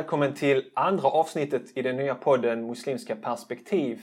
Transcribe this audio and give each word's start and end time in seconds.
välkommen 0.00 0.34
till 0.34 0.70
andra 0.74 1.08
avsnittet 1.08 1.76
i 1.76 1.82
den 1.82 1.96
nya 1.96 2.14
podden 2.14 2.66
Muslimska 2.66 3.16
perspektiv. 3.16 4.02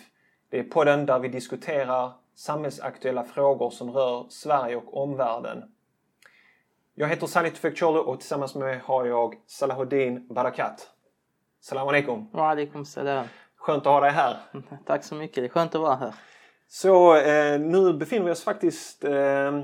Det 0.49 0.59
är 0.59 0.63
podden 0.63 1.05
där 1.05 1.19
vi 1.19 1.27
diskuterar 1.27 2.11
samhällsaktuella 2.35 3.23
frågor 3.23 3.69
som 3.69 3.91
rör 3.91 4.25
Sverige 4.29 4.75
och 4.75 5.01
omvärlden. 5.03 5.63
Jag 6.95 7.07
heter 7.07 7.27
Salih 7.27 7.51
Tufekcioglu 7.51 7.99
och 7.99 8.19
tillsammans 8.19 8.55
med 8.55 8.63
mig 8.63 8.81
har 8.83 9.05
jag 9.05 9.35
Salahuddin 9.47 10.27
Barakat. 10.27 10.89
Salam 11.59 11.87
alaikum. 11.87 12.29
Wa 12.33 12.49
alaikum 12.49 12.85
salam. 12.85 13.25
Skönt 13.55 13.87
att 13.87 13.93
ha 13.93 13.99
dig 13.99 14.11
här. 14.11 14.37
Tack 14.85 15.03
så 15.03 15.15
mycket. 15.15 15.35
Det 15.35 15.45
är 15.45 15.49
skönt 15.49 15.75
att 15.75 15.81
vara 15.81 15.95
här. 15.95 16.13
Så 16.67 17.15
eh, 17.15 17.59
nu 17.59 17.93
befinner 17.93 18.25
vi 18.25 18.31
oss 18.31 18.43
faktiskt 18.43 19.03
eh, 19.03 19.59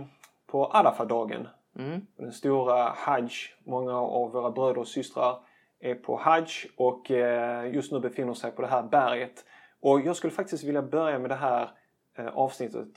på 0.47 0.67
Arafah-dagen. 0.67 1.47
Mm. 1.79 2.01
Den 2.17 2.31
stora 2.31 2.93
Hajj. 2.97 3.31
Många 3.65 3.93
av 3.93 4.31
våra 4.31 4.51
bröder 4.51 4.77
och 4.77 4.87
systrar 4.87 5.52
är 5.83 5.95
på 5.95 6.17
Hajj 6.17 6.47
och 6.75 7.11
eh, 7.11 7.73
just 7.73 7.91
nu 7.91 7.99
befinner 7.99 8.33
sig 8.33 8.51
på 8.51 8.61
det 8.61 8.67
här 8.67 8.83
berget. 8.83 9.45
Och 9.79 10.01
jag 10.01 10.15
skulle 10.15 10.33
faktiskt 10.33 10.63
vilja 10.63 10.81
börja 10.81 11.19
med 11.19 11.29
det 11.29 11.35
här 11.35 11.71
eh, 12.17 12.27
avsnittet. 12.27 12.87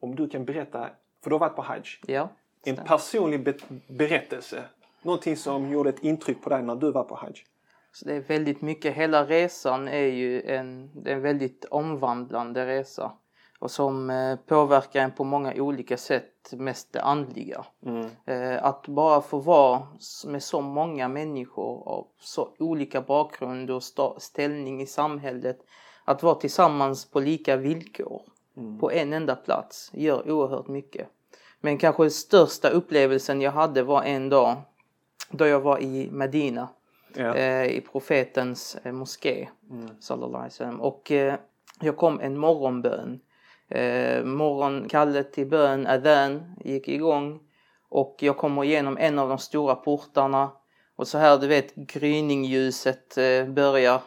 Om 0.00 0.14
du 0.14 0.28
kan 0.28 0.44
berätta, 0.44 0.90
för 1.22 1.30
du 1.30 1.34
har 1.34 1.40
varit 1.40 1.56
på 1.56 1.62
Hajj. 1.62 1.82
Ja. 2.06 2.28
En 2.64 2.76
personlig 2.76 3.44
be 3.44 3.54
berättelse. 3.86 4.64
Någonting 5.02 5.36
som 5.36 5.70
gjorde 5.70 5.88
ett 5.88 6.02
intryck 6.02 6.42
på 6.42 6.50
dig 6.50 6.62
när 6.62 6.76
du 6.76 6.92
var 6.92 7.04
på 7.04 7.14
Hajj. 7.14 7.34
Så 7.92 8.04
det 8.04 8.14
är 8.14 8.20
väldigt 8.20 8.60
mycket. 8.60 8.94
Hela 8.94 9.24
resan 9.24 9.88
är 9.88 10.06
ju 10.06 10.42
en, 10.42 10.90
en 11.04 11.22
väldigt 11.22 11.64
omvandlande 11.64 12.66
resa 12.66 13.12
och 13.62 13.70
som 13.70 14.10
eh, 14.10 14.36
påverkar 14.46 15.00
en 15.00 15.12
på 15.12 15.24
många 15.24 15.52
olika 15.56 15.96
sätt, 15.96 16.52
mest 16.52 16.92
det 16.92 17.00
andliga. 17.02 17.64
Mm. 17.86 18.06
Eh, 18.26 18.64
att 18.64 18.88
bara 18.88 19.20
få 19.20 19.38
vara 19.38 19.86
med 20.26 20.42
så 20.42 20.60
många 20.60 21.08
människor 21.08 21.88
av 21.88 22.06
så 22.20 22.48
olika 22.58 23.00
bakgrund 23.00 23.70
och 23.70 23.82
ställning 24.18 24.82
i 24.82 24.86
samhället, 24.86 25.58
att 26.04 26.22
vara 26.22 26.34
tillsammans 26.34 27.10
på 27.10 27.20
lika 27.20 27.56
villkor 27.56 28.22
Mm. 28.56 28.78
på 28.78 28.90
en 28.92 29.12
enda 29.12 29.36
plats 29.36 29.90
gör 29.94 30.30
oerhört 30.30 30.68
mycket. 30.68 31.08
Men 31.60 31.78
kanske 31.78 32.02
den 32.02 32.10
största 32.10 32.68
upplevelsen 32.68 33.40
jag 33.40 33.52
hade 33.52 33.82
var 33.82 34.02
en 34.02 34.28
dag 34.28 34.56
då 35.30 35.46
jag 35.46 35.60
var 35.60 35.78
i 35.82 36.08
Medina 36.10 36.68
Ja. 37.14 37.34
eh, 37.34 37.66
i 37.66 37.80
profetens 37.80 38.76
eh, 38.82 38.92
moské. 38.92 39.48
Mm. 39.70 40.80
Och 40.80 41.10
eh, 41.12 41.34
jag 41.80 41.96
kom 41.96 42.20
en 42.20 42.38
morgonbön. 42.38 43.20
Eh, 43.68 44.24
morgonkallet 44.24 45.32
till 45.32 45.46
bön, 45.46 45.86
adhan, 45.86 46.54
gick 46.64 46.88
igång. 46.88 47.40
Och 47.88 48.16
jag 48.20 48.36
kommer 48.36 48.64
igenom 48.64 48.98
en 48.98 49.18
av 49.18 49.28
de 49.28 49.38
stora 49.38 49.74
portarna. 49.74 50.50
Och 50.96 51.08
så 51.08 51.18
här, 51.18 51.38
du 51.38 51.46
vet, 51.46 51.74
gryningljuset 51.74 53.18
eh, 53.18 53.46
börjar 53.46 54.00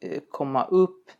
eh, 0.00 0.22
komma 0.30 0.64
upp. 0.64 1.10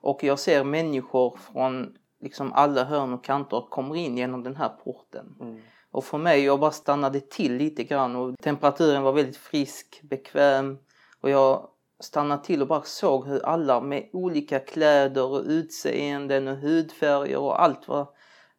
Och 0.00 0.24
jag 0.24 0.38
ser 0.38 0.64
människor 0.64 1.38
från 1.52 1.96
liksom 2.20 2.52
alla 2.52 2.84
hörn 2.84 3.12
och 3.12 3.24
kanter 3.24 3.66
kommer 3.70 3.96
in 3.96 4.18
genom 4.18 4.42
den 4.42 4.56
här 4.56 4.68
porten. 4.68 5.36
Mm. 5.40 5.60
Och 5.90 6.04
för 6.04 6.18
mig, 6.18 6.44
jag 6.44 6.60
bara 6.60 6.70
stannade 6.70 7.20
till 7.20 7.56
lite 7.56 7.84
grann 7.84 8.16
och 8.16 8.38
temperaturen 8.42 9.02
var 9.02 9.12
väldigt 9.12 9.36
frisk, 9.36 10.00
bekväm. 10.02 10.78
Och 11.20 11.30
jag 11.30 11.68
stannade 12.04 12.44
till 12.44 12.62
och 12.62 12.68
bara 12.68 12.82
såg 12.82 13.26
hur 13.26 13.46
alla 13.46 13.80
med 13.80 14.08
olika 14.12 14.58
kläder 14.58 15.24
och 15.24 15.42
utseenden 15.46 16.48
och 16.48 16.56
hudfärger 16.56 17.38
och 17.38 17.62
allt 17.62 17.88
vad 17.88 18.06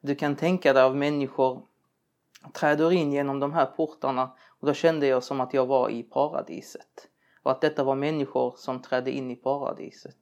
du 0.01 0.15
kan 0.15 0.35
tänka 0.35 0.73
dig 0.73 0.83
av 0.83 0.95
människor 0.95 1.65
träder 2.53 2.91
in 2.91 3.13
genom 3.13 3.39
de 3.39 3.53
här 3.53 3.65
portarna. 3.65 4.31
Och 4.59 4.67
då 4.67 4.73
kände 4.73 5.07
jag 5.07 5.23
som 5.23 5.41
att 5.41 5.53
jag 5.53 5.65
var 5.65 5.89
i 5.89 6.03
paradiset. 6.03 7.07
Och 7.43 7.51
att 7.51 7.61
detta 7.61 7.83
var 7.83 7.95
människor 7.95 8.53
som 8.57 8.81
trädde 8.81 9.11
in 9.11 9.31
i 9.31 9.35
paradiset. 9.35 10.17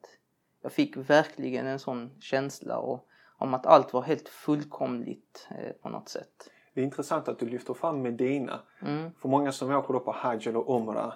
Jag 0.61 0.71
fick 0.71 0.97
verkligen 0.97 1.67
en 1.67 1.79
sån 1.79 2.21
känsla 2.21 2.77
och, 2.77 3.07
om 3.37 3.53
att 3.53 3.65
allt 3.65 3.93
var 3.93 4.01
helt 4.01 4.29
fullkomligt 4.29 5.47
eh, 5.49 5.71
på 5.81 5.89
något 5.89 6.09
sätt. 6.09 6.49
Det 6.73 6.81
är 6.81 6.85
intressant 6.85 7.27
att 7.27 7.39
du 7.39 7.45
lyfter 7.45 7.73
fram 7.73 8.01
Medina. 8.01 8.59
Mm. 8.81 9.11
För 9.21 9.29
många 9.29 9.51
som 9.51 9.71
åker 9.71 9.93
då 9.93 9.99
på 9.99 10.11
Hajj 10.11 10.47
eller 10.47 10.59
de 10.59 11.13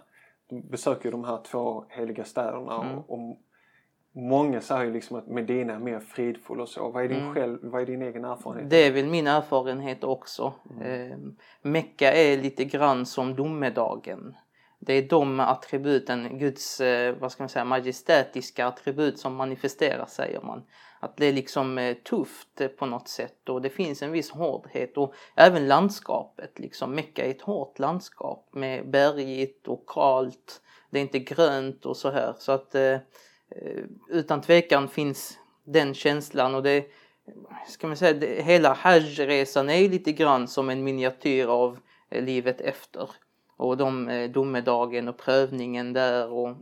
besöker 0.50 1.12
de 1.12 1.24
här 1.24 1.38
två 1.52 1.86
heliga 1.90 2.24
städerna 2.24 2.76
Mm. 2.84 2.98
och, 2.98 3.10
och 3.14 3.38
många 4.16 4.62
säger 4.62 4.84
ju 4.86 4.94
liksom 4.94 5.18
att 5.18 5.28
Medina 5.28 5.74
är 5.74 5.80
mer 5.80 6.00
fridfull 6.00 6.62
och 6.62 6.70
så. 6.70 6.90
Vad 6.90 7.04
är 7.04 7.08
din, 7.08 7.18
Mm. 7.20 7.34
själv, 7.34 7.60
vad 7.64 7.82
är 7.82 7.86
din 7.86 8.02
egen 8.02 8.26
erfarenhet? 8.26 8.70
Det 8.70 8.88
är 8.88 8.92
väl 8.92 9.06
min 9.06 9.28
erfarenhet 9.28 10.04
också. 10.04 10.54
Eh, 10.82 11.18
Mecka 11.62 12.14
är 12.14 12.38
lite 12.38 12.66
grann 12.66 13.06
som 13.06 13.36
domedagen. 13.36 14.36
Det 14.80 14.94
är 14.94 15.10
de 15.10 15.40
attributen, 15.40 16.40
Guds 16.40 16.82
eh, 16.82 17.16
vad 17.20 17.32
ska 17.32 17.44
man 17.44 17.50
säga, 17.50 17.66
majestätiska 17.66 18.68
attribut 18.68 19.20
som 19.20 19.36
manifesterar 19.36 20.06
säger 20.06 20.42
man. 20.42 20.64
Att 21.00 21.18
det 21.18 21.26
är 21.26 21.34
liksom 21.34 21.78
eh, 21.78 21.94
tufft 21.94 22.62
eh, 22.62 22.68
på 22.68 22.86
något 22.86 23.08
sätt 23.08 23.50
och 23.50 23.62
det 23.62 23.70
finns 23.70 24.02
en 24.02 24.12
viss 24.12 24.32
hårdhet 24.32 24.98
och 24.98 25.14
även 25.36 25.68
landskapet. 25.68 26.60
Liksom. 26.60 26.92
Mecka 26.96 27.26
är 27.26 27.30
ett 27.30 27.42
hårt 27.42 27.80
landskap 27.80 28.50
med 28.52 28.90
bergigt 28.90 29.68
och 29.68 29.84
kalt. 29.88 30.62
Det 30.90 31.00
är 31.00 31.02
inte 31.02 31.20
grönt 31.20 31.86
och 31.86 31.98
så 31.98 32.12
här. 32.12 32.36
Så 32.40 32.52
att 32.52 32.76
eh, 32.76 32.94
eh, 33.50 33.84
utan 34.10 34.42
tvekan 34.42 34.88
finns 34.88 35.40
den 35.64 35.94
känslan 35.94 36.56
och 36.56 36.64
det 36.64 36.86
ska 37.68 37.88
man 37.88 37.98
säga, 37.98 38.14
det, 38.14 38.44
hela 38.44 38.74
hajresan 38.74 39.70
är 39.70 39.90
lite 39.90 40.12
grann 40.12 40.48
som 40.48 40.70
en 40.70 40.84
miniatyr 40.84 41.46
av 41.46 41.80
eh, 42.10 42.24
livet 42.24 42.62
efter. 42.62 43.10
Och 43.58 43.78
de 43.78 44.10
eh, 44.10 44.30
domedagen 44.30 45.08
och 45.08 45.18
prövningen 45.18 45.94
där 45.94 46.30
och 46.30 46.56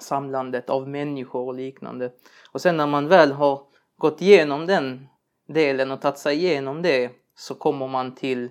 samlandet 0.00 0.70
av 0.70 0.88
människor 0.88 1.46
och 1.46 1.54
liknande. 1.54 2.12
Och 2.52 2.60
sen 2.60 2.76
när 2.76 2.86
man 2.86 3.08
väl 3.08 3.32
har 3.32 3.62
gått 3.96 4.22
igenom 4.22 4.66
den 4.66 5.08
delen 5.48 5.90
och 5.90 6.00
tagit 6.00 6.18
sig 6.18 6.36
igenom 6.36 6.82
det 6.82 7.10
så 7.34 7.54
kommer 7.54 7.88
man 7.88 8.14
till 8.14 8.50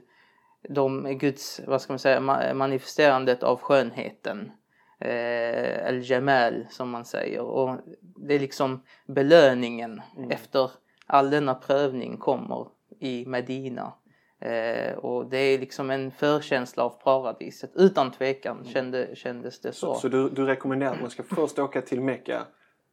de 0.70 1.18
Guds, 1.18 1.62
vad 1.68 1.82
ska 1.82 1.94
man 1.94 2.00
säga, 2.00 2.20
ma- 2.20 2.54
manifesterandet 2.54 3.44
av 3.44 3.60
skönheten. 3.60 4.52
Eh, 5.00 5.88
El-Jamal 5.88 6.66
som 6.70 6.90
man 6.90 7.06
säger. 7.06 7.42
Och 7.42 7.78
det 8.02 8.36
är 8.36 8.40
liksom 8.40 8.84
belöningen 9.08 10.02
efter 10.30 10.72
all 11.06 11.30
denna 11.30 11.56
prövning 11.56 12.18
kommer 12.18 12.68
i 13.00 13.26
Medina. 13.26 13.94
Eh, 14.40 14.98
och 14.98 15.26
det 15.26 15.38
är 15.38 15.60
liksom 15.60 15.90
en 15.90 16.12
förkänsla 16.12 16.84
av 16.84 16.90
paradiset. 16.90 17.72
Utan 17.76 18.12
tvekan 18.12 18.66
kände, 18.66 19.16
kändes 19.16 19.62
det 19.62 19.72
så. 19.72 19.94
Så, 19.94 20.00
så 20.00 20.08
du, 20.08 20.30
du 20.30 20.46
rekommenderar 20.46 20.94
att 20.94 21.02
man 21.02 21.10
ska 21.10 21.24
först 21.24 21.60
åka 21.60 21.82
till 21.82 22.02
Mecka 22.02 22.42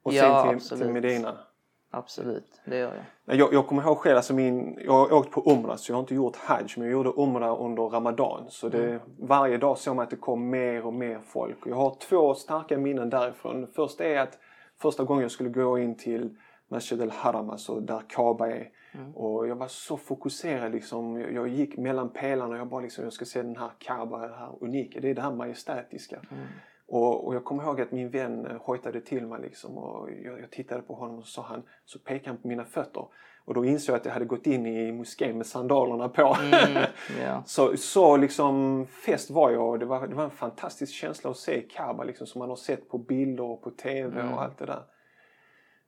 och 0.02 0.12
Ja, 0.12 0.22
sen 0.22 0.48
till, 0.48 0.56
absolut. 0.56 0.82
till 0.82 0.92
Medina? 0.92 1.38
Absolut, 1.90 2.60
det 2.64 2.76
gör 2.78 3.04
jag. 3.24 3.36
Jag, 3.36 3.52
jag 3.54 3.66
kommer 3.66 3.82
ihåg 3.82 3.98
själv, 3.98 4.16
alltså 4.16 4.34
min, 4.34 4.78
jag 4.84 4.92
har 4.92 5.12
åkt 5.12 5.30
på 5.30 5.42
Umrah 5.46 5.76
så 5.76 5.92
jag 5.92 5.96
har 5.96 6.00
inte 6.00 6.14
gjort 6.14 6.36
Hajj 6.36 6.66
men 6.76 6.86
jag 6.86 6.92
gjorde 6.92 7.12
Umrah 7.16 7.62
under 7.62 7.82
Ramadan. 7.82 8.44
Så 8.48 8.68
det, 8.68 8.84
Mm. 8.84 9.00
varje 9.18 9.58
dag 9.58 9.78
såg 9.78 9.96
man 9.96 10.02
att 10.02 10.10
det 10.10 10.16
kom 10.16 10.50
mer 10.50 10.86
och 10.86 10.92
mer 10.92 11.20
folk. 11.26 11.56
Jag 11.66 11.76
har 11.76 11.96
två 12.00 12.34
starka 12.34 12.78
minnen 12.78 13.10
därifrån. 13.10 13.60
Det 13.60 13.66
första 13.66 14.04
är 14.04 14.20
att 14.20 14.38
första 14.82 15.04
gången 15.04 15.22
jag 15.22 15.30
skulle 15.30 15.48
gå 15.50 15.78
in 15.78 15.96
till 15.96 16.36
Masjid 16.68 17.02
al-Haram, 17.02 17.50
alltså 17.50 17.80
där 17.80 18.02
Kaaba 18.08 18.50
är. 18.50 18.68
Mm. 18.94 19.16
Och 19.16 19.48
jag 19.48 19.56
var 19.56 19.68
så 19.68 19.96
fokuserad 19.96 20.72
liksom. 20.72 21.20
Jag, 21.20 21.32
jag 21.32 21.48
gick 21.48 21.76
mellan 21.76 22.08
pelarna 22.08 22.54
och 22.54 22.60
jag 22.60 22.68
bara 22.68 22.80
liksom, 22.80 23.04
jag 23.04 23.12
ska 23.12 23.24
se 23.24 23.42
den 23.42 23.56
här 23.56 23.70
Kaaba, 23.78 24.18
det 24.28 24.34
här 24.36 24.50
unika. 24.60 25.00
Det 25.00 25.10
är 25.10 25.14
det 25.14 25.22
här 25.22 25.34
majestätiska. 25.34 26.16
Mm. 26.16 26.46
Och, 26.86 27.26
och 27.26 27.34
jag 27.34 27.44
kommer 27.44 27.62
ihåg 27.62 27.80
att 27.80 27.92
min 27.92 28.10
vän 28.10 28.46
eh, 28.46 28.56
hojtade 28.60 29.00
till 29.00 29.26
mig 29.26 29.40
liksom 29.42 29.78
och 29.78 30.08
jag, 30.24 30.40
jag 30.40 30.50
tittade 30.50 30.82
på 30.82 30.94
honom 30.94 31.18
och 31.18 31.24
så, 31.24 31.42
sa 31.42 31.48
han, 31.48 31.62
så 31.84 31.98
pekade 31.98 32.30
han 32.30 32.36
på 32.42 32.48
mina 32.48 32.64
fötter. 32.64 33.06
Och 33.46 33.54
då 33.54 33.64
insåg 33.64 33.92
jag 33.94 34.00
att 34.00 34.06
jag 34.06 34.12
hade 34.12 34.24
gått 34.24 34.46
in 34.46 34.66
i 34.66 34.92
moskén 34.92 35.36
med 35.36 35.46
sandalerna 35.46 36.08
på. 36.08 36.36
Mm, 36.40 36.82
ja. 37.22 37.42
så, 37.46 37.76
så 37.76 38.16
liksom 38.16 38.86
fest 38.86 39.30
var 39.30 39.50
jag 39.50 39.80
det 39.80 39.86
var, 39.86 40.06
det 40.06 40.14
var 40.14 40.24
en 40.24 40.30
fantastisk 40.30 40.94
känsla 40.94 41.30
att 41.30 41.36
se 41.36 41.60
Kaaba 41.60 42.04
liksom 42.04 42.26
som 42.26 42.38
man 42.38 42.48
har 42.48 42.56
sett 42.56 42.88
på 42.88 42.98
bilder 42.98 43.44
och 43.44 43.62
på 43.62 43.70
TV 43.70 44.20
Mm. 44.20 44.32
och 44.34 44.42
allt 44.42 44.58
det 44.58 44.66
där. 44.66 44.82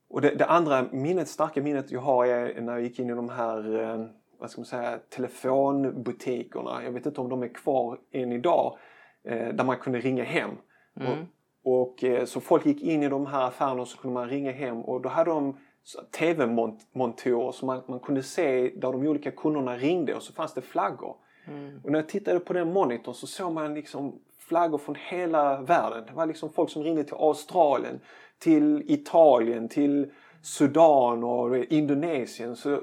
Och 0.08 0.20
det, 0.20 0.30
det 0.30 0.46
andra 0.46 0.86
minnet, 0.92 1.28
starka 1.28 1.62
minnet 1.62 1.90
jag 1.90 2.00
har 2.00 2.26
är 2.26 2.60
när 2.60 2.72
jag 2.72 2.82
gick 2.82 2.98
in 2.98 3.10
i 3.10 3.14
de 3.14 3.28
här 3.28 3.82
eh, 3.82 4.06
vad 4.38 4.50
ska 4.50 4.60
man 4.60 4.66
säga, 4.66 4.98
telefonbutikerna. 5.08 6.84
Jag 6.84 6.92
vet 6.92 7.06
inte 7.06 7.20
om 7.20 7.28
de 7.28 7.42
är 7.42 7.48
kvar 7.48 7.98
än 8.12 8.32
idag. 8.32 8.78
Eh, 9.24 9.48
där 9.48 9.64
man 9.64 9.76
kunde 9.76 10.00
ringa 10.00 10.24
hem. 10.24 10.50
Mm. 11.00 11.12
Och, 11.64 11.82
och 11.82 12.04
eh, 12.04 12.24
så 12.24 12.40
folk 12.40 12.66
gick 12.66 12.82
in 12.82 13.02
i 13.02 13.08
de 13.08 13.26
här 13.26 13.46
affärerna 13.46 13.82
och 13.82 13.88
så 13.88 13.98
kunde 13.98 14.14
man 14.14 14.28
ringa 14.28 14.52
hem 14.52 14.82
och 14.82 15.00
då 15.00 15.08
hade 15.08 15.30
de 15.30 15.56
tv-montorer 16.18 17.52
så 17.52 17.66
man, 17.66 17.82
man 17.88 18.00
kunde 18.00 18.22
se 18.22 18.68
där 18.68 18.92
de 18.92 19.06
olika 19.06 19.30
kunderna 19.30 19.76
ringde 19.76 20.14
och 20.14 20.22
så 20.22 20.32
fanns 20.32 20.54
det 20.54 20.62
flaggor. 20.62 21.16
Mm. 21.46 21.80
Och 21.84 21.90
när 21.90 21.98
jag 21.98 22.08
tittade 22.08 22.40
på 22.40 22.52
den 22.52 22.72
monitorn 22.72 23.14
så 23.14 23.26
såg 23.26 23.52
man 23.52 23.74
liksom 23.74 24.20
flaggor 24.38 24.78
från 24.78 24.96
hela 25.08 25.60
världen. 25.60 26.04
Det 26.06 26.12
var 26.12 26.26
liksom 26.26 26.52
folk 26.52 26.70
som 26.70 26.82
ringde 26.82 27.04
till 27.04 27.14
Australien, 27.14 28.00
till 28.38 28.82
Italien, 28.86 29.68
till 29.68 30.10
Sudan 30.42 31.24
och 31.24 31.56
Indonesien. 31.56 32.56
Så 32.56 32.80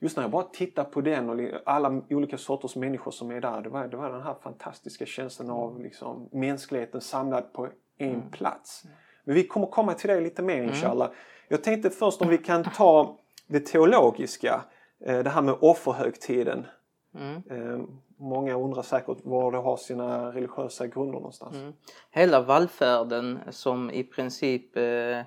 just 0.00 0.16
när 0.16 0.24
jag 0.24 0.30
bara 0.30 0.42
tittar 0.42 0.84
på 0.84 1.00
den 1.00 1.30
och 1.30 1.60
alla 1.66 2.02
olika 2.10 2.38
sorters 2.38 2.76
människor 2.76 3.10
som 3.10 3.30
är 3.30 3.40
där. 3.40 3.60
Det 3.62 3.68
var, 3.68 3.88
det 3.88 3.96
var 3.96 4.10
den 4.10 4.22
här 4.22 4.34
fantastiska 4.42 5.06
känslan 5.06 5.50
av 5.50 5.80
liksom 5.80 6.28
mänskligheten 6.32 7.00
samlad 7.00 7.52
på 7.52 7.68
en 7.98 8.10
Mm. 8.10 8.30
plats. 8.30 8.82
Men 9.24 9.34
vi 9.34 9.46
kommer 9.46 9.66
komma 9.66 9.94
till 9.94 10.08
det 10.10 10.20
lite 10.20 10.42
mer 10.42 10.62
inshallah. 10.62 11.10
Jag 11.48 11.64
tänkte 11.64 11.90
först 11.90 12.22
om 12.22 12.28
vi 12.28 12.38
kan 12.38 12.64
ta 12.64 13.18
det 13.46 13.60
teologiska. 13.66 14.64
eh, 15.06 15.18
Det 15.18 15.30
här 15.30 15.42
med 15.42 15.54
offerhögtiden. 15.60 16.66
Mm. 17.16 17.42
Eh, 17.50 17.86
Många 18.18 18.54
undrar 18.54 18.82
säkert 18.82 19.18
var 19.22 19.52
det 19.52 19.58
har 19.58 19.76
sina 19.76 20.32
religiösa 20.32 20.86
grunder 20.86 21.12
någonstans. 21.12 21.56
Mm. 21.56 21.72
Hela 22.10 22.40
vallfärden 22.42 23.38
som 23.50 23.90
i 23.90 24.04
princip 24.04 24.76
eh, 24.76 25.18
eh, 25.18 25.24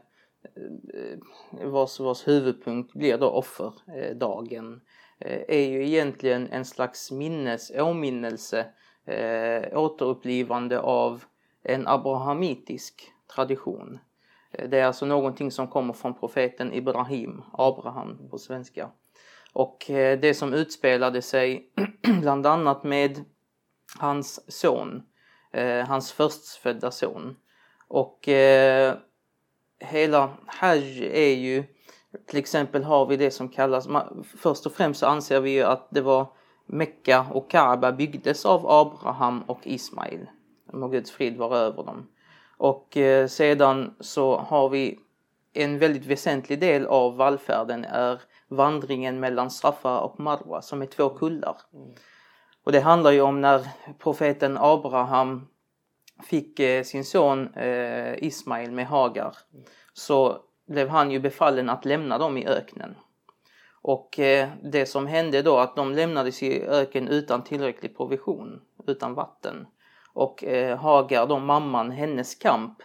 vars, 1.65 1.99
vars 1.99 2.27
huvudpunkt 2.27 2.93
blir 2.93 3.17
då 3.17 3.29
offerdagen 3.29 4.81
eh, 5.19 5.41
är 5.47 5.69
ju 5.69 5.87
egentligen 5.87 6.47
en 6.47 6.65
slags 6.65 7.11
minnes, 7.11 7.71
åminnelse, 7.75 8.65
eh, 9.05 9.77
återupplivande 9.79 10.79
av 10.79 11.23
en 11.63 11.87
abrahamitisk 11.87 13.11
tradition. 13.35 13.99
Eh, 14.51 14.69
Det 14.69 14.79
är 14.79 14.85
alltså 14.85 15.05
någonting 15.05 15.51
som 15.51 15.67
kommer 15.67 15.93
från 15.93 16.13
profeten 16.19 16.73
Ibrahim, 16.73 17.41
Abraham 17.53 18.29
på 18.29 18.37
svenska. 18.37 18.89
Och 19.53 19.89
eh, 19.89 20.19
det 20.19 20.33
som 20.33 20.53
utspelade 20.53 21.21
sig 21.21 21.71
bland 22.21 22.45
annat 22.45 22.83
med 22.83 23.25
hans 23.99 24.51
son, 24.51 25.03
eh, 25.53 25.87
hans 25.87 26.11
förstfödda 26.11 26.91
son. 26.91 27.35
Och 27.87 28.27
eh, 28.27 28.95
hela 29.79 30.29
Hajj 30.45 31.09
är 31.13 31.35
ju, 31.35 31.63
till 32.27 32.39
exempel 32.39 32.83
har 32.83 33.05
vi 33.05 33.17
det 33.17 33.31
som 33.31 33.49
kallas, 33.49 33.87
först 34.37 34.65
och 34.65 34.73
främst 34.73 34.99
så 34.99 35.05
anser 35.05 35.39
vi 35.39 35.51
ju 35.51 35.63
att 35.63 35.87
det 35.91 36.01
var 36.01 36.27
Mecka 36.65 37.25
och 37.31 37.49
Kaaba 37.49 37.91
byggdes 37.91 38.45
av 38.45 38.69
Abraham 38.69 39.41
och 39.41 39.59
Ismail. 39.63 40.29
Må 40.73 40.87
Guds 40.87 41.11
frid 41.11 41.37
vara 41.37 41.57
över 41.57 41.83
dem. 41.83 42.07
Och 42.57 42.97
sedan 43.27 43.95
så 43.99 44.37
har 44.37 44.69
vi 44.69 44.99
en 45.53 45.79
väldigt 45.79 46.05
väsentlig 46.05 46.59
del 46.59 46.85
av 46.85 47.15
vallfärden 47.15 47.85
är 47.85 48.21
vandringen 48.49 49.19
mellan 49.19 49.51
Safa 49.51 49.99
och 49.99 50.19
Marwa 50.19 50.61
som 50.61 50.81
är 50.81 50.85
två 50.85 51.09
kullar. 51.09 51.57
Och 52.63 52.71
det 52.71 52.79
handlar 52.79 53.11
ju 53.11 53.21
om 53.21 53.41
när 53.41 53.67
profeten 53.99 54.57
Abraham 54.57 55.47
fick 56.23 56.59
eh, 56.59 56.83
sin 56.83 57.05
son 57.05 57.53
eh, 57.53 58.23
Ismail 58.23 58.71
med 58.71 58.87
Hagar 58.87 59.37
så 59.93 60.37
blev 60.67 60.89
han 60.89 61.11
ju 61.11 61.19
befallen 61.19 61.69
att 61.69 61.85
lämna 61.85 62.17
dem 62.17 62.37
i 62.37 62.47
öknen. 62.47 62.95
Och 63.81 64.19
eh, 64.19 64.49
det 64.63 64.85
som 64.85 65.07
hände 65.07 65.41
då 65.41 65.57
att 65.57 65.75
de 65.75 65.93
lämnades 65.93 66.43
i 66.43 66.63
öken 66.63 67.07
utan 67.07 67.43
tillräcklig 67.43 67.97
provision, 67.97 68.61
utan 68.87 69.13
vatten. 69.13 69.67
Och 70.13 70.43
eh, 70.43 70.77
Hagar, 70.77 71.27
då 71.27 71.39
mamman, 71.39 71.91
hennes 71.91 72.35
kamp 72.35 72.77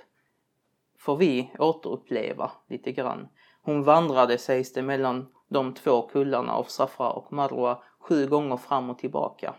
får 0.98 1.16
vi 1.16 1.50
återuppleva 1.58 2.50
lite 2.68 2.92
grann. 2.92 3.28
Hon 3.62 3.82
vandrade 3.82 4.38
sägs 4.38 4.72
det 4.72 4.82
mellan 4.82 5.26
de 5.54 5.74
två 5.74 6.02
kullarna 6.02 6.52
av 6.52 6.64
Safra 6.64 7.10
och 7.10 7.32
Marwa 7.32 7.82
sju 7.98 8.26
gånger 8.26 8.56
fram 8.56 8.90
och 8.90 8.98
tillbaka. 8.98 9.54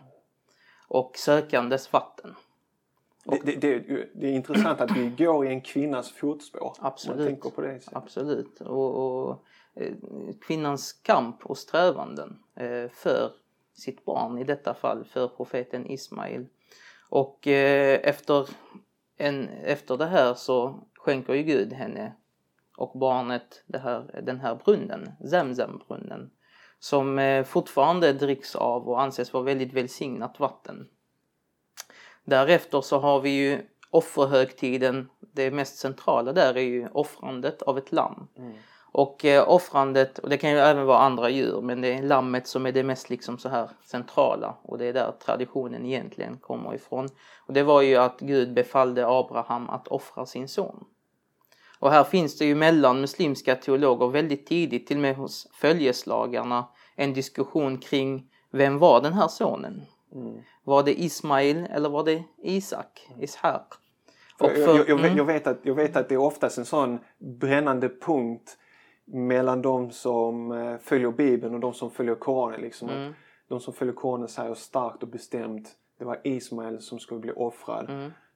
Och 0.88 1.12
sökandes 1.16 1.92
vatten. 1.92 2.34
Det, 3.24 3.40
det, 3.44 3.56
det, 3.60 4.08
det 4.14 4.26
är 4.26 4.32
intressant 4.32 4.80
att 4.80 4.96
vi 4.96 5.08
går 5.18 5.46
i 5.46 5.48
en 5.48 5.60
kvinnas 5.60 6.12
fotspår. 6.12 6.76
Absolut. 6.78 7.26
tänker 7.26 7.50
på 7.50 7.60
det 7.60 7.80
sättet. 7.80 7.96
Absolut. 7.96 8.60
Och, 8.60 9.24
och 9.26 9.44
eh, 9.74 9.92
kvinnans 10.40 10.92
kamp 10.92 11.46
och 11.46 11.58
strävanden 11.58 12.38
eh, 12.54 12.88
för 12.90 13.32
sitt 13.74 14.04
barn, 14.04 14.38
i 14.38 14.44
detta 14.44 14.74
fall 14.74 15.04
för 15.04 15.28
profeten 15.28 15.90
Ismail. 15.90 16.46
Och 17.08 17.46
eh, 17.46 18.00
efter, 18.02 18.48
en, 19.16 19.48
efter 19.48 19.96
det 19.96 20.06
här 20.06 20.34
så 20.34 20.80
skänker 20.94 21.34
ju 21.34 21.42
Gud 21.42 21.72
henne 21.72 22.12
och 22.76 22.98
barnet 22.98 23.64
här, 23.82 24.20
den 24.22 24.40
här 24.40 24.54
brunnen, 24.54 25.12
Zemzem-brunnen, 25.30 26.30
som 26.78 27.18
eh, 27.18 27.44
fortfarande 27.44 28.12
dricks 28.12 28.56
av 28.56 28.88
och 28.88 29.02
anses 29.02 29.32
vara 29.32 29.44
väldigt 29.44 29.72
välsignat 29.72 30.40
vatten. 30.40 30.88
Därefter 32.24 32.80
så 32.80 32.98
har 32.98 33.20
vi 33.20 33.30
ju 33.30 33.62
offerhögtiden. 33.90 35.10
Det 35.20 35.50
mest 35.50 35.76
centrala 35.76 36.32
där 36.32 36.56
är 36.56 36.62
ju 36.62 36.88
offrandet 36.92 37.62
av 37.62 37.78
ett 37.78 37.92
lamm. 37.92 38.28
Och 38.92 39.24
eh, 39.24 39.48
offrandet, 39.48 40.18
och 40.18 40.28
det 40.28 40.36
kan 40.36 40.50
ju 40.50 40.58
även 40.58 40.86
vara 40.86 40.98
andra 40.98 41.30
djur, 41.30 41.60
men 41.60 41.80
det 41.80 41.94
är 41.94 42.02
lammet 42.02 42.46
som 42.46 42.66
är 42.66 42.72
det 42.72 42.82
mest 42.82 43.10
liksom 43.10 43.38
så 43.38 43.48
här 43.48 43.70
centrala 43.84 44.56
och 44.62 44.78
det 44.78 44.86
är 44.86 44.92
där 44.92 45.12
traditionen 45.24 45.86
egentligen 45.86 46.38
kommer 46.38 46.74
ifrån. 46.74 47.08
Och 47.46 47.52
det 47.52 47.62
var 47.62 47.82
ju 47.82 47.96
att 47.96 48.20
Gud 48.20 48.54
befallde 48.54 49.08
Abraham 49.08 49.70
att 49.70 49.88
offra 49.88 50.26
sin 50.26 50.48
son. 50.48 50.84
Och 51.86 51.92
här 51.92 52.04
finns 52.04 52.38
det 52.38 52.44
ju 52.44 52.54
mellan 52.54 53.00
muslimska 53.00 53.54
teologer 53.54 54.08
väldigt 54.08 54.46
tidigt, 54.46 54.86
till 54.86 54.96
och 54.96 55.02
med 55.02 55.16
hos 55.16 55.48
följeslagarna, 55.52 56.68
en 56.96 57.12
diskussion 57.12 57.78
kring 57.78 58.30
vem 58.50 58.78
var 58.78 59.00
den 59.00 59.12
här 59.12 59.28
sonen? 59.28 59.82
Mm. 60.14 60.42
Var 60.64 60.82
det 60.82 61.00
Ismail 61.00 61.66
eller 61.70 61.88
var 61.88 62.04
det 62.04 62.22
Isak, 62.42 63.08
Ishak? 63.20 63.74
Och 64.40 64.46
Jag, 64.48 64.54
för- 64.56 64.76
jag, 64.76 64.88
jag, 64.88 64.96
vet- 64.96 65.04
mm. 65.04 65.16
jag, 65.16 65.24
vet 65.24 65.46
att, 65.46 65.58
jag 65.62 65.74
vet 65.74 65.96
att 65.96 66.08
det 66.08 66.14
är 66.14 66.18
oftast 66.18 66.58
en 66.58 66.64
sån 66.64 66.98
brännande 67.18 67.88
punkt 67.88 68.58
mellan 69.04 69.62
de 69.62 69.90
som 69.90 70.52
eh, 70.52 70.78
följer 70.78 71.10
Bibeln 71.10 71.54
och 71.54 71.60
de 71.60 71.74
som 71.74 71.90
följer 71.90 72.14
Koranen. 72.14 72.60
Liksom. 72.60 72.88
Mm. 72.88 73.12
De 73.48 73.60
som 73.60 73.74
följer 73.74 73.94
Koranen 73.94 74.28
säger 74.28 74.54
starkt 74.54 75.02
och 75.02 75.08
bestämt 75.08 75.68
det 75.98 76.04
var 76.04 76.20
Ismael 76.24 76.80
som 76.80 76.98
skulle 76.98 77.20
bli 77.20 77.32
offrad. 77.32 77.90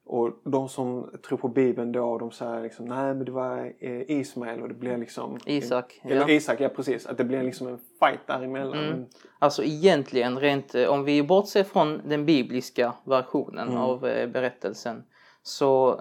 Och 0.04 0.40
de 0.44 0.68
som 0.68 1.10
tror 1.28 1.38
på 1.38 1.48
Bibeln 1.48 1.92
då 1.92 2.18
de 2.18 2.30
säger 2.30 2.62
liksom 2.62 2.84
nej 2.84 3.14
men 3.14 3.24
det 3.24 3.32
var 3.32 3.72
eh, 3.78 4.10
Ismael 4.10 4.62
och 4.62 4.68
det 4.68 4.74
blir 4.74 4.96
liksom 4.98 5.38
Isak, 5.46 6.00
Eller 6.04 6.16
ja. 6.16 6.28
Isak, 6.30 6.60
ja 6.60 6.68
precis. 6.68 7.06
Att 7.06 7.18
det 7.18 7.24
blir 7.24 7.42
liksom 7.42 7.66
en 7.66 7.78
fight 7.78 8.26
däremellan. 8.26 8.84
Mm. 8.84 9.04
Alltså 9.38 9.62
egentligen 9.64 10.38
rent, 10.38 10.74
eh, 10.74 10.88
om 10.88 11.04
vi 11.04 11.22
bortser 11.22 11.64
från 11.64 12.08
den 12.08 12.26
bibliska 12.26 12.94
versionen 13.04 13.68
Mm. 13.68 13.80
av 13.80 14.06
eh, 14.06 14.28
berättelsen 14.28 15.04
så 15.42 16.00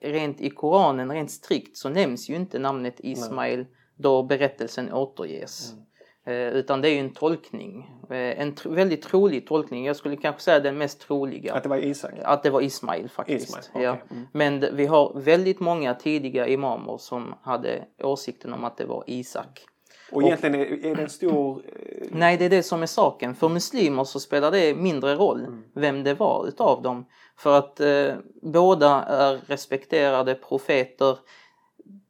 rent 0.00 0.40
i 0.40 0.50
Koranen, 0.50 1.12
rent 1.12 1.30
strikt 1.30 1.76
så 1.76 1.88
nämns 1.88 2.28
ju 2.30 2.34
inte 2.36 2.58
namnet 2.58 2.94
Ismail 2.98 3.66
då 3.96 4.22
berättelsen 4.22 4.92
återges. 4.92 5.72
Mm. 5.72 5.84
Eh, 6.26 6.34
utan 6.48 6.80
det 6.80 6.88
är 6.88 6.92
ju 6.92 6.98
en 6.98 7.12
tolkning. 7.14 7.90
Eh, 8.10 8.16
en 8.40 8.54
tr- 8.54 8.74
väldigt 8.74 9.02
trolig 9.02 9.46
tolkning. 9.46 9.86
Jag 9.86 9.96
skulle 9.96 10.16
kanske 10.16 10.42
säga 10.42 10.60
den 10.60 10.78
mest 10.78 11.00
troliga. 11.00 11.54
Att 11.54 11.62
det 11.62 11.68
var 11.68 11.76
Isak. 11.76 12.12
Att 12.22 12.42
det 12.42 12.50
var 12.50 12.60
Ismail 12.60 13.08
faktiskt. 13.08 13.48
Ismail, 13.48 13.64
okej. 13.72 13.82
ja. 13.82 13.96
Mm. 14.10 14.26
Men 14.32 14.76
vi 14.76 14.86
har 14.86 15.12
väldigt 15.20 15.60
många 15.60 15.94
tidiga 15.94 16.46
imamer 16.48 16.98
som 16.98 17.34
hade 17.42 17.84
åsikten 18.02 18.52
om 18.52 18.64
att 18.64 18.76
det 18.76 18.84
var 18.84 19.04
Isak. 19.06 19.66
Och 20.12 20.22
egentligen 20.22 20.54
är, 20.54 20.86
är 20.86 20.94
det 20.94 21.02
en 21.02 21.08
stor... 21.08 21.62
eh, 21.66 22.06
Nej, 22.10 22.36
det 22.36 22.44
är 22.44 22.50
det 22.50 22.62
som 22.62 22.82
är 22.82 22.86
saken. 22.86 23.34
För 23.34 23.48
muslimer 23.48 24.04
så 24.04 24.20
spelar 24.20 24.50
det 24.50 24.74
mindre 24.74 25.14
roll 25.14 25.46
vem 25.74 26.04
det 26.04 26.14
var 26.14 26.46
utav 26.48 26.82
dem. 26.82 27.06
För 27.36 27.58
att 27.58 27.80
eh, 27.80 28.14
båda 28.42 29.02
är 29.02 29.40
respekterade 29.46 30.34
profeter. 30.34 31.18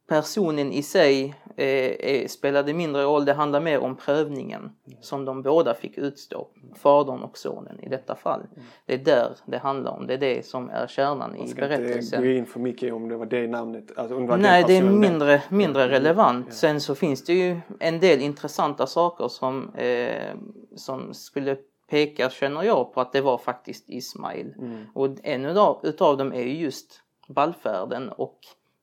Personen 0.07 0.71
i 0.71 0.83
sig 0.83 1.35
eh, 1.57 1.65
är, 1.99 2.27
spelade 2.27 2.73
mindre 2.73 3.03
roll. 3.03 3.25
Det 3.25 3.33
handlar 3.33 3.59
mer 3.61 3.79
om 3.79 3.95
prövningen 3.95 4.71
som 5.01 5.25
de 5.25 5.41
båda 5.41 5.73
fick 5.73 5.97
utstå. 5.97 6.47
Fadern 6.75 7.19
och 7.23 7.37
sonen 7.37 7.79
i 7.79 7.89
detta 7.89 8.15
fall. 8.15 8.41
Det 8.85 8.93
är 8.93 8.97
där 8.97 9.35
det 9.45 9.57
handlar 9.57 9.91
om. 9.91 10.07
Det 10.07 10.13
är 10.13 10.17
det 10.17 10.45
som 10.45 10.69
är 10.69 10.87
kärnan 10.87 11.35
i 11.35 11.39
Man 11.39 11.47
ska 11.47 11.63
inte 11.65 11.77
berättelsen. 11.77 12.21
gå 12.23 12.29
in 12.29 12.45
för 12.45 12.59
mycket 12.59 12.93
om 12.93 13.09
det 13.09 13.17
var 13.17 13.25
det 13.25 13.47
namnet. 13.47 13.97
Alltså, 13.97 14.15
om 14.15 14.21
det 14.21 14.27
var 14.27 14.37
Nej, 14.37 14.61
den 14.63 14.69
det 14.69 14.77
är 14.77 14.91
mindre, 14.91 15.41
mindre 15.49 15.83
Mm. 15.83 15.93
relevant. 15.93 16.53
Sen 16.53 16.81
så 16.81 16.95
finns 16.95 17.23
det 17.25 17.33
ju 17.33 17.59
en 17.79 17.99
del 17.99 18.21
intressanta 18.21 18.87
saker 18.87 19.27
som, 19.27 19.73
eh, 19.75 20.35
som 20.75 21.13
skulle 21.13 21.57
peka, 21.89 22.29
känner 22.29 22.63
jag, 22.63 22.93
på 22.93 23.01
att 23.01 23.11
det 23.13 23.21
var 23.21 23.37
faktiskt 23.37 23.89
Ismail. 23.89 24.53
Mm. 24.57 24.83
Och 24.93 25.09
en 25.23 25.45
utav, 25.45 25.79
utav 25.83 26.17
dem 26.17 26.33
är 26.33 26.41
ju 26.43 26.53
just 26.57 27.01
ballfärden 27.27 28.09
och 28.09 28.39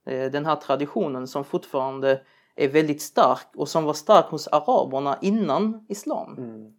eh, 0.06 0.30
den 0.30 0.46
här 0.46 0.56
traditionen 0.56 1.26
som 1.26 1.44
fortfarande 1.44 2.20
är 2.56 2.68
väldigt 2.68 3.02
stark 3.02 3.46
och 3.54 3.68
som 3.68 3.84
var 3.84 3.92
stark 3.92 4.26
hos 4.26 4.48
araberna 4.48 5.18
innan 5.20 5.86
islam. 5.88 6.38
Mm. 6.38 6.72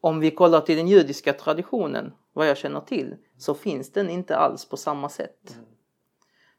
Om 0.00 0.20
vi 0.20 0.30
kollar 0.30 0.60
till 0.60 0.76
den 0.76 0.88
judiska 0.88 1.32
traditionen, 1.32 2.12
vad 2.32 2.48
jag 2.48 2.56
känner 2.56 2.80
till, 2.80 3.16
så 3.38 3.54
finns 3.54 3.92
den 3.92 4.10
inte 4.10 4.36
alls 4.36 4.68
på 4.68 4.76
samma 4.76 5.08
sätt. 5.08 5.56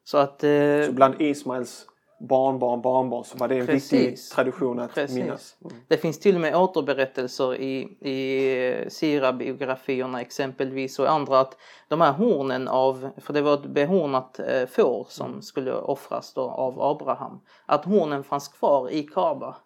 Så 0.04 0.18
att... 0.18 0.44
Eh, 0.44 0.86
Så 0.86 0.92
bland 0.92 1.20
Ismails 1.20 1.86
barnbarn, 2.28 2.82
barnbarn 2.82 3.24
så 3.24 3.38
var 3.38 3.48
det 3.48 3.54
en 3.54 3.66
viktig 3.66 4.08
Precis. 4.08 4.30
tradition 4.30 4.80
att 4.80 4.94
Precis. 4.94 5.16
minnas. 5.16 5.56
Mm. 5.64 5.76
Det 5.88 5.96
finns 5.96 6.20
till 6.20 6.34
och 6.34 6.40
med 6.40 6.56
återberättelser 6.56 7.54
i, 7.54 7.80
i 8.00 8.90
Sira-biografierna 8.90 10.20
exempelvis 10.20 10.98
och 10.98 11.10
andra 11.10 11.40
att 11.40 11.56
de 11.88 12.00
här 12.00 12.12
hornen 12.12 12.68
av, 12.68 13.10
för 13.16 13.32
det 13.32 13.42
var 13.42 13.54
ett 13.54 13.66
behornat 13.66 14.38
eh, 14.38 14.66
får 14.66 15.06
som 15.08 15.42
skulle 15.42 15.74
offras 15.74 16.34
då 16.34 16.42
av 16.42 16.82
Abraham, 16.82 17.40
att 17.66 17.84
hornen 17.84 18.24
fanns 18.24 18.48
kvar 18.48 18.90
i 18.90 19.02
Kaaba 19.02 19.56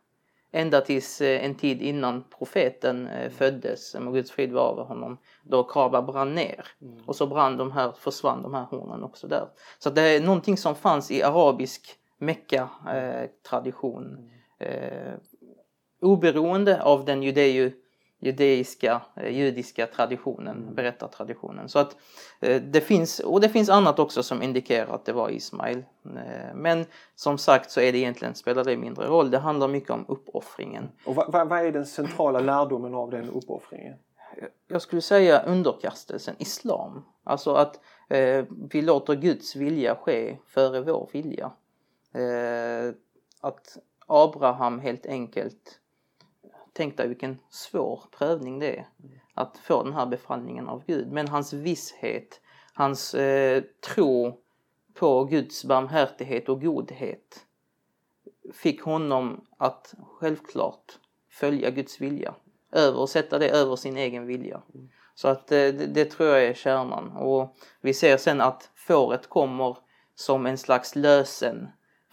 ända 0.52 0.80
tills 0.80 1.20
eh, 1.20 1.44
en 1.44 1.54
tid 1.54 1.82
innan 1.82 2.24
profeten 2.38 3.06
eh, 3.06 3.30
föddes, 3.30 3.96
må 4.00 4.10
Guds 4.10 4.30
frid 4.30 4.52
vara 4.52 4.72
över 4.72 4.82
honom, 4.82 5.18
då 5.42 5.62
Kaba 5.62 6.02
brann 6.02 6.34
ner. 6.34 6.64
Mm. 6.82 7.04
Och 7.06 7.16
så 7.16 7.26
brann 7.26 7.56
de 7.56 7.72
här, 7.72 7.92
försvann 7.92 8.42
de 8.42 8.54
här 8.54 8.64
hornen 8.64 9.02
också 9.02 9.26
där. 9.28 9.48
Så 9.78 9.90
det 9.90 10.02
är 10.02 10.20
någonting 10.20 10.56
som 10.56 10.74
fanns 10.74 11.10
i 11.10 11.22
arabisk 11.22 11.98
Mecka-tradition. 12.18 14.30
Eh, 14.58 15.14
oberoende 16.00 16.82
av 16.82 17.04
den 17.04 17.22
judeu 17.22 17.72
judeiska, 18.18 19.02
eh, 19.16 19.38
judiska 19.38 19.86
traditionen, 19.86 20.62
mm. 20.62 20.74
berättartraditionen. 20.74 21.68
Så 21.68 21.78
att 21.78 21.96
eh, 22.40 22.62
det 22.62 22.80
finns, 22.80 23.18
och 23.18 23.40
det 23.40 23.48
finns 23.48 23.68
annat 23.68 23.98
också 23.98 24.22
som 24.22 24.42
indikerar 24.42 24.94
att 24.94 25.04
det 25.04 25.12
var 25.12 25.30
Ismail. 25.30 25.84
Eh, 26.04 26.54
men 26.54 26.86
som 27.14 27.38
sagt 27.38 27.70
så 27.70 27.80
är 27.80 27.92
det 27.92 27.98
egentligen, 27.98 28.34
spelar 28.34 28.64
det 28.64 28.76
mindre 28.76 29.06
roll. 29.06 29.30
Det 29.30 29.38
handlar 29.38 29.68
mycket 29.68 29.90
om 29.90 30.04
uppoffringen. 30.08 30.88
Och 31.04 31.14
vad, 31.14 31.48
vad 31.48 31.66
är 31.66 31.72
den 31.72 31.86
centrala 31.86 32.40
lärdomen 32.40 32.94
av 32.94 33.10
den 33.10 33.30
uppoffringen? 33.30 33.94
Jag 34.68 34.82
skulle 34.82 35.02
säga 35.02 35.42
underkastelsen, 35.42 36.34
islam. 36.38 37.04
Alltså 37.24 37.54
att 37.54 37.80
eh, 38.08 38.44
vi 38.70 38.82
låter 38.82 39.14
Guds 39.14 39.56
vilja 39.56 39.94
ske 39.94 40.36
före 40.46 40.80
vår 40.80 41.08
vilja. 41.12 41.52
Eh, 42.16 42.94
att 43.40 43.78
Abraham 44.06 44.78
helt 44.78 45.06
enkelt 45.06 45.80
Tänk 46.76 46.96
dig 46.96 47.08
vilken 47.08 47.38
svår 47.50 48.00
prövning 48.18 48.58
det 48.58 48.76
är 48.76 48.86
att 49.34 49.58
få 49.58 49.82
den 49.82 49.92
här 49.92 50.06
befallningen 50.06 50.68
av 50.68 50.84
Gud. 50.86 51.12
Men 51.12 51.28
hans 51.28 51.52
visshet, 51.52 52.40
hans 52.72 53.14
eh, 53.14 53.62
tro 53.94 54.40
på 54.94 55.24
Guds 55.24 55.64
barmhärtighet 55.64 56.48
och 56.48 56.62
godhet 56.62 57.46
fick 58.52 58.82
honom 58.82 59.46
att 59.56 59.94
självklart 60.18 60.98
följa 61.30 61.70
Guds 61.70 62.00
vilja. 62.00 62.34
Översätta 62.72 63.26
sätta 63.26 63.38
det 63.38 63.50
över 63.50 63.76
sin 63.76 63.96
egen 63.96 64.26
vilja. 64.26 64.62
Så 65.14 65.28
att 65.28 65.52
eh, 65.52 65.56
det, 65.56 65.86
det, 65.86 66.04
tror 66.04 66.28
jag 66.28 66.44
är 66.44 66.54
kärnan. 66.54 67.10
Och 67.10 67.56
vi 67.80 67.94
ser 67.94 68.16
sen 68.16 68.40
att 68.40 68.70
fåret 68.74 69.28
kommer 69.28 69.76
som 70.14 70.46
en 70.46 70.58
slags 70.58 70.96
lösen 70.96 71.68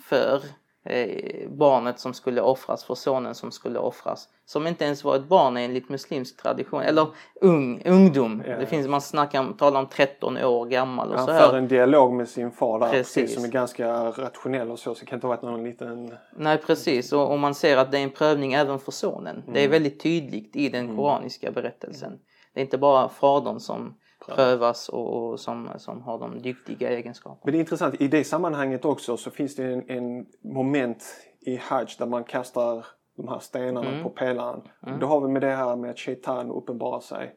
för 0.10 0.41
Eh, 0.86 1.50
barnet 1.50 2.00
som 2.00 2.13
skulle 2.13 2.41
offras 2.41 2.83
för 2.83 2.95
sonen 2.95 3.36
som 3.36 3.51
skulle 3.51 3.79
offras. 3.79 4.29
Som 4.45 4.67
inte 4.67 4.86
ens 4.86 5.03
var 5.03 5.15
ett 5.15 5.27
barn 5.27 5.57
enligt 5.57 5.89
muslimsk 5.89 6.41
tradition, 6.41 6.81
eller 6.81 7.07
ung, 7.41 7.81
ungdom. 7.86 8.43
Ja. 8.48 8.57
Det 8.57 8.65
finns, 8.65 8.88
man 8.88 9.01
snackar, 9.01 9.53
talar 9.57 9.79
om 9.79 9.88
13 9.88 10.38
år 10.38 10.65
gammal 10.65 11.12
och 11.12 11.17
Han 11.17 11.25
så 11.25 11.31
här. 11.31 11.50
för 11.50 11.57
en 11.57 11.67
dialog 11.67 12.13
med 12.13 12.29
sin 12.29 12.51
far 12.51 12.79
där, 12.79 12.89
precis. 12.89 13.15
precis. 13.15 13.36
som 13.36 13.43
är 13.43 13.50
ganska 13.50 14.12
rationell 14.12 14.72
och 14.72 14.79
så, 14.79 14.95
så 14.95 15.00
det 15.00 15.05
kan 15.05 15.17
inte 15.17 15.27
varit 15.27 15.41
någon 15.41 15.63
liten... 15.63 16.13
Nej 16.36 16.57
precis, 16.57 17.13
och, 17.13 17.31
och 17.31 17.39
man 17.39 17.55
ser 17.55 17.77
att 17.77 17.91
det 17.91 17.98
är 17.98 18.03
en 18.03 18.12
prövning 18.12 18.53
även 18.53 18.79
för 18.79 18.91
sonen. 18.91 19.36
Mm. 19.36 19.53
Det 19.53 19.60
är 19.60 19.65
mm. 19.65 19.72
väldigt 19.72 20.03
tydligt 20.03 20.55
i 20.55 20.69
den 20.69 20.86
mm. 20.86 20.98
koraniska 20.98 21.51
berättelsen. 21.51 22.12
Det 22.53 22.60
är 22.60 22.63
inte 22.63 22.77
bara 22.77 23.10
fadern 23.10 23.60
som 23.60 23.98
prövas 24.27 24.89
och, 24.89 25.31
och, 25.31 25.39
som, 25.39 25.69
som 25.77 26.01
har 26.01 26.19
de 26.19 26.41
dyktiga 26.41 26.89
egenskaperna. 26.89 27.41
Men 27.43 27.51
det 27.51 27.57
är 27.57 27.59
intressant, 27.59 28.01
i 28.01 28.07
det 28.07 28.23
sammanhanget 28.23 28.85
också 28.85 29.17
så 29.17 29.31
finns 29.31 29.55
det 29.55 29.63
en, 29.63 29.89
en 29.89 30.25
moment 30.53 31.03
i 31.39 31.57
Hajj 31.57 31.87
där 31.97 32.05
man 32.05 32.23
kastar 32.23 32.85
de 33.17 33.27
här 33.27 33.39
stenarna 33.39 33.89
mm. 33.89 34.03
på 34.03 34.09
pelaren. 34.09 34.61
Mm. 34.87 34.99
Då 34.99 35.07
har 35.07 35.21
vi 35.21 35.27
med 35.27 35.41
det 35.41 35.55
här 35.55 35.75
med 35.75 35.91
att 35.91 35.99
Shaitan 35.99 36.51
uppenbarar 36.51 36.99
sig. 36.99 37.35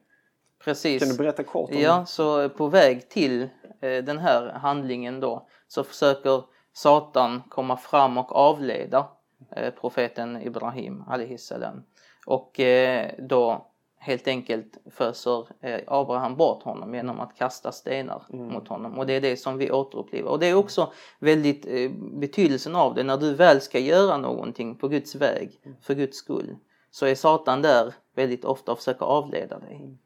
Precis. 0.64 1.02
Kan 1.02 1.08
du 1.08 1.16
berätta 1.16 1.44
kort 1.44 1.70
om 1.70 1.80
Ja, 1.80 2.06
så 2.06 2.48
på 2.48 2.66
väg 2.68 3.08
till 3.08 3.42
eh, 3.80 4.04
den 4.04 4.18
här 4.18 4.52
handlingen 4.52 5.20
då 5.20 5.48
så 5.68 5.84
försöker 5.84 6.44
Satan 6.72 7.42
komma 7.48 7.76
fram 7.76 8.18
och 8.18 8.36
avleda 8.36 9.08
eh, 9.56 9.74
profeten 9.74 10.42
Ibrahim 10.42 11.04
salam. 11.38 11.82
Och 12.26 12.60
eh, 12.60 13.10
då 13.18 13.66
helt 14.06 14.28
enkelt 14.28 14.78
föser 14.90 15.46
eh, 15.60 15.80
Abraham 15.86 16.36
bort 16.36 16.62
honom 16.62 16.94
genom 16.94 17.20
att 17.20 17.36
kasta 17.36 17.72
stenar 17.72 18.22
mm. 18.32 18.52
mot 18.52 18.68
honom 18.68 18.98
och 18.98 19.06
det 19.06 19.12
är 19.12 19.20
det 19.20 19.36
som 19.36 19.58
vi 19.58 19.70
återupplever. 19.70 20.30
Och 20.30 20.38
det 20.38 20.46
är 20.46 20.54
också 20.54 20.92
väldigt 21.18 21.66
eh, 21.66 21.90
betydelsen 22.20 22.76
av 22.76 22.94
det 22.94 23.02
när 23.02 23.16
du 23.16 23.34
väl 23.34 23.60
ska 23.60 23.78
göra 23.78 24.16
någonting 24.16 24.74
på 24.74 24.88
Guds 24.88 25.14
väg 25.14 25.60
mm. 25.64 25.76
för 25.82 25.94
Guds 25.94 26.16
skull 26.16 26.56
så 26.90 27.06
är 27.06 27.14
Satan 27.14 27.62
där 27.62 27.94
väldigt 28.14 28.44
ofta 28.44 28.72
och 28.72 28.78
försöker 28.78 29.06
avleda 29.06 29.58
dig. 29.58 29.76
Mm. 29.76 29.98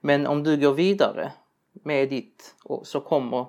Men 0.00 0.26
om 0.26 0.42
du 0.42 0.56
går 0.56 0.72
vidare 0.72 1.32
med 1.72 2.08
ditt 2.08 2.54
så 2.82 3.00
kommer 3.00 3.46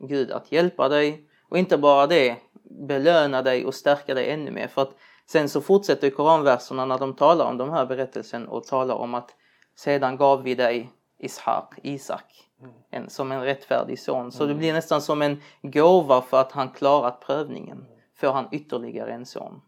Gud 0.00 0.30
att 0.30 0.52
hjälpa 0.52 0.88
dig 0.88 1.28
och 1.48 1.58
inte 1.58 1.78
bara 1.78 2.06
det 2.06 2.36
belöna 2.70 3.42
dig 3.42 3.66
och 3.66 3.74
stärka 3.74 4.14
dig 4.14 4.30
ännu 4.30 4.50
mer 4.50 4.68
för 4.68 4.82
att 4.82 4.94
sen 5.26 5.48
så 5.48 5.60
fortsätter 5.60 6.10
koranverserna 6.10 6.84
när 6.84 6.98
de 6.98 7.14
talar 7.14 7.44
om 7.44 7.56
de 7.58 7.70
här 7.70 7.86
berättelsen 7.86 8.48
och 8.48 8.64
talar 8.64 8.94
om 8.94 9.14
att 9.14 9.30
sedan 9.78 10.16
gav 10.16 10.42
vi 10.42 10.54
dig 10.54 10.90
Ishak, 11.18 11.74
Isak, 11.82 12.50
mm. 12.60 12.74
en, 12.90 13.10
som 13.10 13.32
en 13.32 13.42
rättfärdig 13.42 13.98
son. 13.98 14.32
Så 14.32 14.44
det 14.44 14.50
mm. 14.50 14.58
blir 14.58 14.72
nästan 14.72 15.00
som 15.00 15.22
en 15.22 15.40
gåva 15.62 16.22
för 16.22 16.40
att 16.40 16.52
han 16.52 16.70
klarat 16.70 17.20
prövningen. 17.20 17.86
Får 18.14 18.32
han 18.32 18.48
ytterligare 18.52 19.12
en 19.12 19.26
son. 19.26 19.60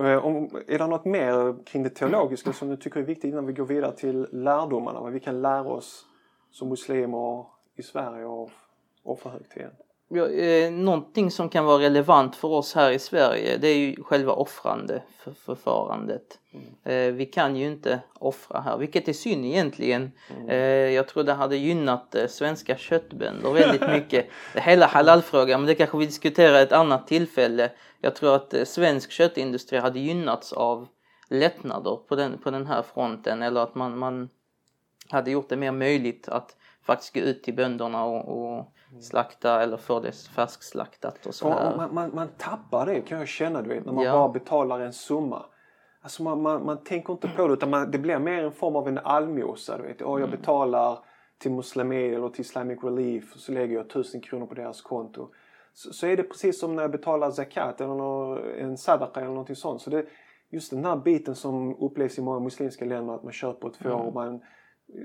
Eh, 0.00 0.06
är 0.06 0.78
det 0.78 0.86
något 0.86 1.04
mer 1.04 1.64
kring 1.64 1.82
det 1.82 1.90
teologiska 1.90 2.52
som 2.52 2.68
du 2.68 2.76
tycker 2.76 3.00
är 3.00 3.04
viktigt 3.04 3.32
innan 3.32 3.46
vi 3.46 3.52
går 3.52 3.64
vidare 3.64 3.96
till 3.96 4.28
lärdomarna? 4.32 5.00
Vad 5.00 5.12
vi 5.12 5.20
kan 5.20 5.42
lära 5.42 5.68
oss 5.68 6.06
som 6.50 6.68
muslimer 6.68 7.46
i 7.76 7.82
Sverige 7.82 8.26
av 8.26 8.50
offerhögtiden? 9.02 9.72
Eh, 10.16 10.72
någonting 10.72 11.30
som 11.30 11.48
kan 11.48 11.64
vara 11.64 11.82
relevant 11.82 12.36
för 12.36 12.48
oss 12.48 12.74
här 12.74 12.90
i 12.90 12.98
Sverige 12.98 13.56
det 13.56 13.68
är 13.68 13.76
ju 13.76 14.02
själva 14.02 14.32
offrandeförfarandet. 14.32 16.38
Mm. 16.52 16.66
Eh, 16.84 17.14
vi 17.14 17.26
kan 17.26 17.56
ju 17.56 17.66
inte 17.66 18.00
offra 18.18 18.60
här, 18.60 18.78
vilket 18.78 19.08
är 19.08 19.12
synd 19.12 19.44
egentligen. 19.44 20.12
Mm. 20.36 20.48
Eh, 20.48 20.94
jag 20.94 21.08
tror 21.08 21.22
det 21.22 21.32
hade 21.32 21.56
gynnat 21.56 22.14
eh, 22.14 22.26
svenska 22.26 22.76
köttbönder 22.76 23.52
väldigt 23.52 23.88
mycket. 23.90 24.26
Hela 24.54 24.86
halalfrågan, 24.86 25.60
men 25.60 25.66
det 25.66 25.74
kanske 25.74 25.98
vi 25.98 26.06
diskuterar 26.06 26.62
ett 26.62 26.72
annat 26.72 27.06
tillfälle. 27.06 27.70
Jag 28.00 28.16
tror 28.16 28.34
att 28.34 28.68
svensk 28.68 29.10
köttindustri 29.10 29.78
hade 29.78 30.00
gynnats 30.00 30.52
av 30.52 30.88
lättnader 31.28 31.96
på 32.08 32.16
den, 32.16 32.38
på 32.38 32.50
den 32.50 32.66
här 32.66 32.82
fronten 32.82 33.42
eller 33.42 33.60
att 33.60 33.74
man, 33.74 33.98
man 33.98 34.28
hade 35.08 35.30
gjort 35.30 35.48
det 35.48 35.56
mer 35.56 35.72
möjligt 35.72 36.28
att 36.28 36.56
faktiskt 36.86 37.14
gå 37.14 37.20
ut 37.20 37.42
till 37.42 37.54
bönderna 37.54 38.04
och, 38.04 38.28
och 38.28 38.74
slakta 38.98 39.62
eller 39.62 39.76
få 39.76 40.00
det 40.00 40.12
färskslaktat 40.12 41.26
och 41.26 41.34
så 41.34 41.48
här. 41.48 41.76
Man, 41.76 41.94
man, 41.94 42.10
man, 42.14 42.28
tappar 42.38 42.86
det 42.86 43.00
kan 43.00 43.18
jag 43.18 43.28
känna 43.28 43.62
du 43.62 43.68
vet 43.68 43.86
när 43.86 43.92
man 43.92 44.04
ja. 44.04 44.12
bara 44.12 44.28
betalar 44.28 44.80
en 44.80 44.92
summa. 44.92 45.46
Alltså 46.02 46.22
man, 46.22 46.42
man, 46.42 46.66
man 46.66 46.84
tänker 46.84 47.12
inte 47.12 47.28
på 47.28 47.46
det 47.46 47.52
utan 47.52 47.70
man, 47.70 47.90
det 47.90 47.98
blir 47.98 48.18
mer 48.18 48.44
en 48.44 48.52
form 48.52 48.76
av 48.76 48.88
en 48.88 48.98
allmosa. 48.98 49.76
Du 49.76 49.82
vet. 49.82 50.02
Oh, 50.02 50.20
jag 50.20 50.28
mm. 50.28 50.40
betalar 50.40 50.98
till 51.38 51.52
Muslimé 51.52 52.14
eller 52.14 52.28
till 52.28 52.40
Islamic 52.40 52.84
Relief 52.84 53.34
och 53.34 53.40
så 53.40 53.52
lägger 53.52 53.76
jag 53.76 53.90
tusen 53.90 54.20
kronor 54.20 54.46
på 54.46 54.54
deras 54.54 54.82
konto. 54.82 55.28
Så, 55.74 55.92
så 55.92 56.06
är 56.06 56.16
det 56.16 56.22
precis 56.22 56.60
som 56.60 56.76
när 56.76 56.82
jag 56.82 56.90
betalar 56.90 57.30
zakat 57.30 57.80
eller 57.80 58.38
en 58.58 58.76
sadaqa 58.76 59.20
eller 59.20 59.30
någonting 59.30 59.56
sånt. 59.56 59.82
Så 59.82 59.90
det, 59.90 60.06
just 60.50 60.70
den 60.70 60.84
här 60.84 60.96
biten 60.96 61.34
som 61.34 61.76
upplevs 61.76 62.18
i 62.18 62.22
många 62.22 62.40
muslimska 62.40 62.84
länder 62.84 63.14
att 63.14 63.22
man 63.22 63.32
köper 63.32 63.68
ett 63.68 63.76
får 63.76 63.90
mm. 63.90 64.00
och 64.00 64.14
man 64.14 64.40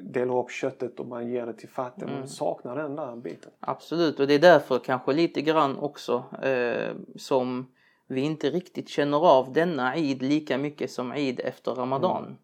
delar 0.03 0.39
upp 0.39 0.51
köttet 0.51 0.99
och 0.99 1.07
man 1.07 1.29
ger 1.29 1.45
det 1.45 1.53
till 1.53 1.69
fattiga. 1.69 2.07
Mm. 2.07 2.19
Man 2.19 2.27
saknar 2.27 2.75
den 2.75 2.95
där 2.95 3.15
biten. 3.15 3.51
Absolut 3.59 4.19
och 4.19 4.27
det 4.27 4.33
är 4.33 4.39
därför 4.39 4.79
kanske 4.79 5.13
lite 5.13 5.41
grann 5.41 5.77
också 5.77 6.23
eh, 6.41 6.93
som 7.15 7.67
vi 8.07 8.21
inte 8.21 8.49
riktigt 8.49 8.89
känner 8.89 9.17
av 9.17 9.53
denna 9.53 9.95
Eid 9.95 10.21
lika 10.21 10.57
mycket 10.57 10.91
som 10.91 11.11
Eid 11.11 11.39
efter 11.39 11.71
Ramadan. 11.71 12.37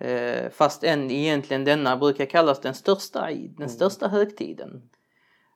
Mm. 0.00 0.44
Eh, 0.44 0.50
fast 0.50 0.84
än 0.84 1.10
egentligen 1.10 1.64
denna 1.64 1.96
brukar 1.96 2.26
kallas 2.26 2.60
den 2.60 2.74
största 2.74 3.30
Eid, 3.30 3.50
den 3.50 3.56
mm. 3.56 3.68
största 3.68 4.08
högtiden. 4.08 4.82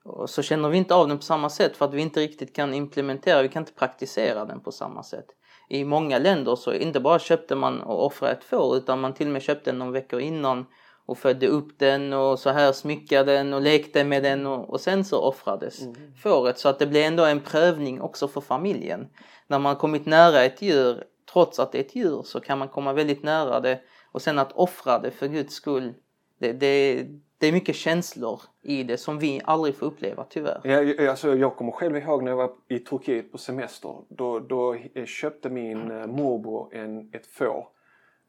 Och 0.04 0.30
så 0.30 0.42
känner 0.42 0.68
vi 0.68 0.78
inte 0.78 0.94
av 0.94 1.08
den 1.08 1.16
på 1.16 1.22
samma 1.22 1.50
sätt 1.50 1.76
för 1.76 1.84
att 1.84 1.94
vi 1.94 2.02
inte 2.02 2.20
riktigt 2.20 2.56
kan 2.56 2.74
implementera, 2.74 3.42
vi 3.42 3.48
kan 3.48 3.62
inte 3.62 3.72
praktisera 3.72 4.44
den 4.44 4.60
på 4.60 4.72
samma 4.72 5.02
sätt. 5.02 5.26
I 5.68 5.84
många 5.84 6.18
länder 6.18 6.56
så 6.56 6.72
inte 6.72 7.00
bara 7.00 7.18
köpte 7.18 7.54
man 7.54 7.80
och 7.80 8.06
offrade 8.06 8.32
ett 8.32 8.44
får 8.44 8.76
utan 8.76 9.00
man 9.00 9.14
till 9.14 9.26
och 9.26 9.32
med 9.32 9.42
köpte 9.42 9.70
den 9.70 9.78
några 9.78 9.92
veckor 9.92 10.20
innan 10.20 10.66
och 11.08 11.18
födde 11.18 11.46
upp 11.46 11.78
den 11.78 12.12
och 12.12 12.38
så 12.38 12.50
här 12.50 12.72
smyckade 12.72 13.32
den 13.32 13.52
och 13.52 13.62
lekte 13.62 14.04
med 14.04 14.22
den 14.22 14.46
och, 14.46 14.70
och 14.70 14.80
sen 14.80 15.04
så 15.04 15.20
offrades 15.20 15.82
mm. 15.82 15.94
fåret 16.22 16.58
så 16.58 16.68
att 16.68 16.78
det 16.78 16.86
blev 16.86 17.02
ändå 17.02 17.24
en 17.24 17.40
prövning 17.40 18.00
också 18.00 18.28
för 18.28 18.40
familjen. 18.40 19.08
När 19.46 19.58
man 19.58 19.76
kommit 19.76 20.06
nära 20.06 20.44
ett 20.44 20.62
djur, 20.62 21.04
trots 21.32 21.58
att 21.58 21.72
det 21.72 21.78
är 21.78 21.84
ett 21.84 21.96
djur, 21.96 22.22
så 22.24 22.40
kan 22.40 22.58
man 22.58 22.68
komma 22.68 22.92
väldigt 22.92 23.22
nära 23.22 23.60
det 23.60 23.80
och 24.12 24.22
sen 24.22 24.38
att 24.38 24.52
offra 24.52 24.98
det 24.98 25.10
för 25.10 25.28
Guds 25.28 25.54
skull, 25.54 25.94
det, 26.38 26.52
det, 26.52 27.06
det 27.38 27.46
är 27.46 27.52
mycket 27.52 27.76
känslor 27.76 28.40
i 28.62 28.82
det 28.82 28.96
som 28.96 29.18
vi 29.18 29.40
aldrig 29.44 29.76
får 29.76 29.86
uppleva 29.86 30.24
tyvärr. 30.30 30.60
Ja, 30.64 31.10
alltså, 31.10 31.36
jag 31.36 31.56
kommer 31.56 31.72
själv 31.72 31.96
ihåg 31.96 32.22
när 32.22 32.30
jag 32.30 32.36
var 32.36 32.50
i 32.68 32.78
Turkiet 32.78 33.32
på 33.32 33.38
semester. 33.38 33.94
Då, 34.08 34.38
då 34.38 34.76
köpte 35.06 35.50
min 35.50 35.90
eh, 35.90 36.06
morbror 36.06 36.74
en, 36.74 37.10
ett 37.14 37.26
får 37.26 37.77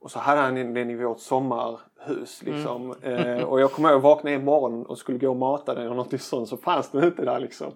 Och 0.02 0.12
så 0.12 0.20
hade 0.20 0.42
han 0.42 0.74
den 0.74 0.90
i 0.90 0.96
vårt 0.96 1.20
sommarhus 1.20 2.44
liksom. 2.44 2.96
Mm. 3.04 3.40
Eh, 3.40 3.44
och 3.44 3.62
jag 3.62 3.72
kommer 3.72 3.90
ihåg 3.90 3.98
att 3.98 4.04
vakna 4.04 4.32
en 4.32 4.46
morgon 4.46 4.86
och 4.86 4.98
skulle 4.98 5.18
gå 5.18 5.30
och 5.30 5.36
mata 5.36 5.74
den 5.74 5.86
eller 5.86 5.96
något 5.96 6.22
sånt 6.22 6.50
så 6.50 6.58
fanns 6.58 6.92
den 6.92 7.04
inte 7.04 7.26
där 7.26 7.40
liksom. 7.40 7.74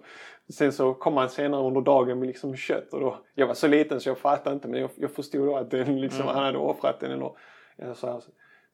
Sen 0.48 0.72
så 0.72 0.94
kom 0.94 1.16
han 1.16 1.28
senare 1.28 1.66
under 1.66 1.80
dagen 1.80 2.18
med 2.18 2.26
liksom 2.26 2.56
kött 2.56 2.92
och 2.92 3.00
då, 3.00 3.18
jag 3.34 3.46
var 3.46 3.54
så 3.54 3.66
liten 3.66 4.00
så 4.00 4.08
jag 4.08 4.18
fattade 4.18 4.54
inte 4.54 4.68
men 4.68 4.80
jag, 4.80 4.90
jag 4.94 5.10
förstod 5.10 5.46
då 5.46 5.56
att 5.56 5.70
den 5.70 6.00
liksom, 6.00 6.22
mm. 6.22 6.34
han 6.34 6.44
hade 6.44 6.58
offrat 6.58 7.00
den 7.00 7.10
eller 7.10 7.32
så 7.94 8.06
här. 8.06 8.20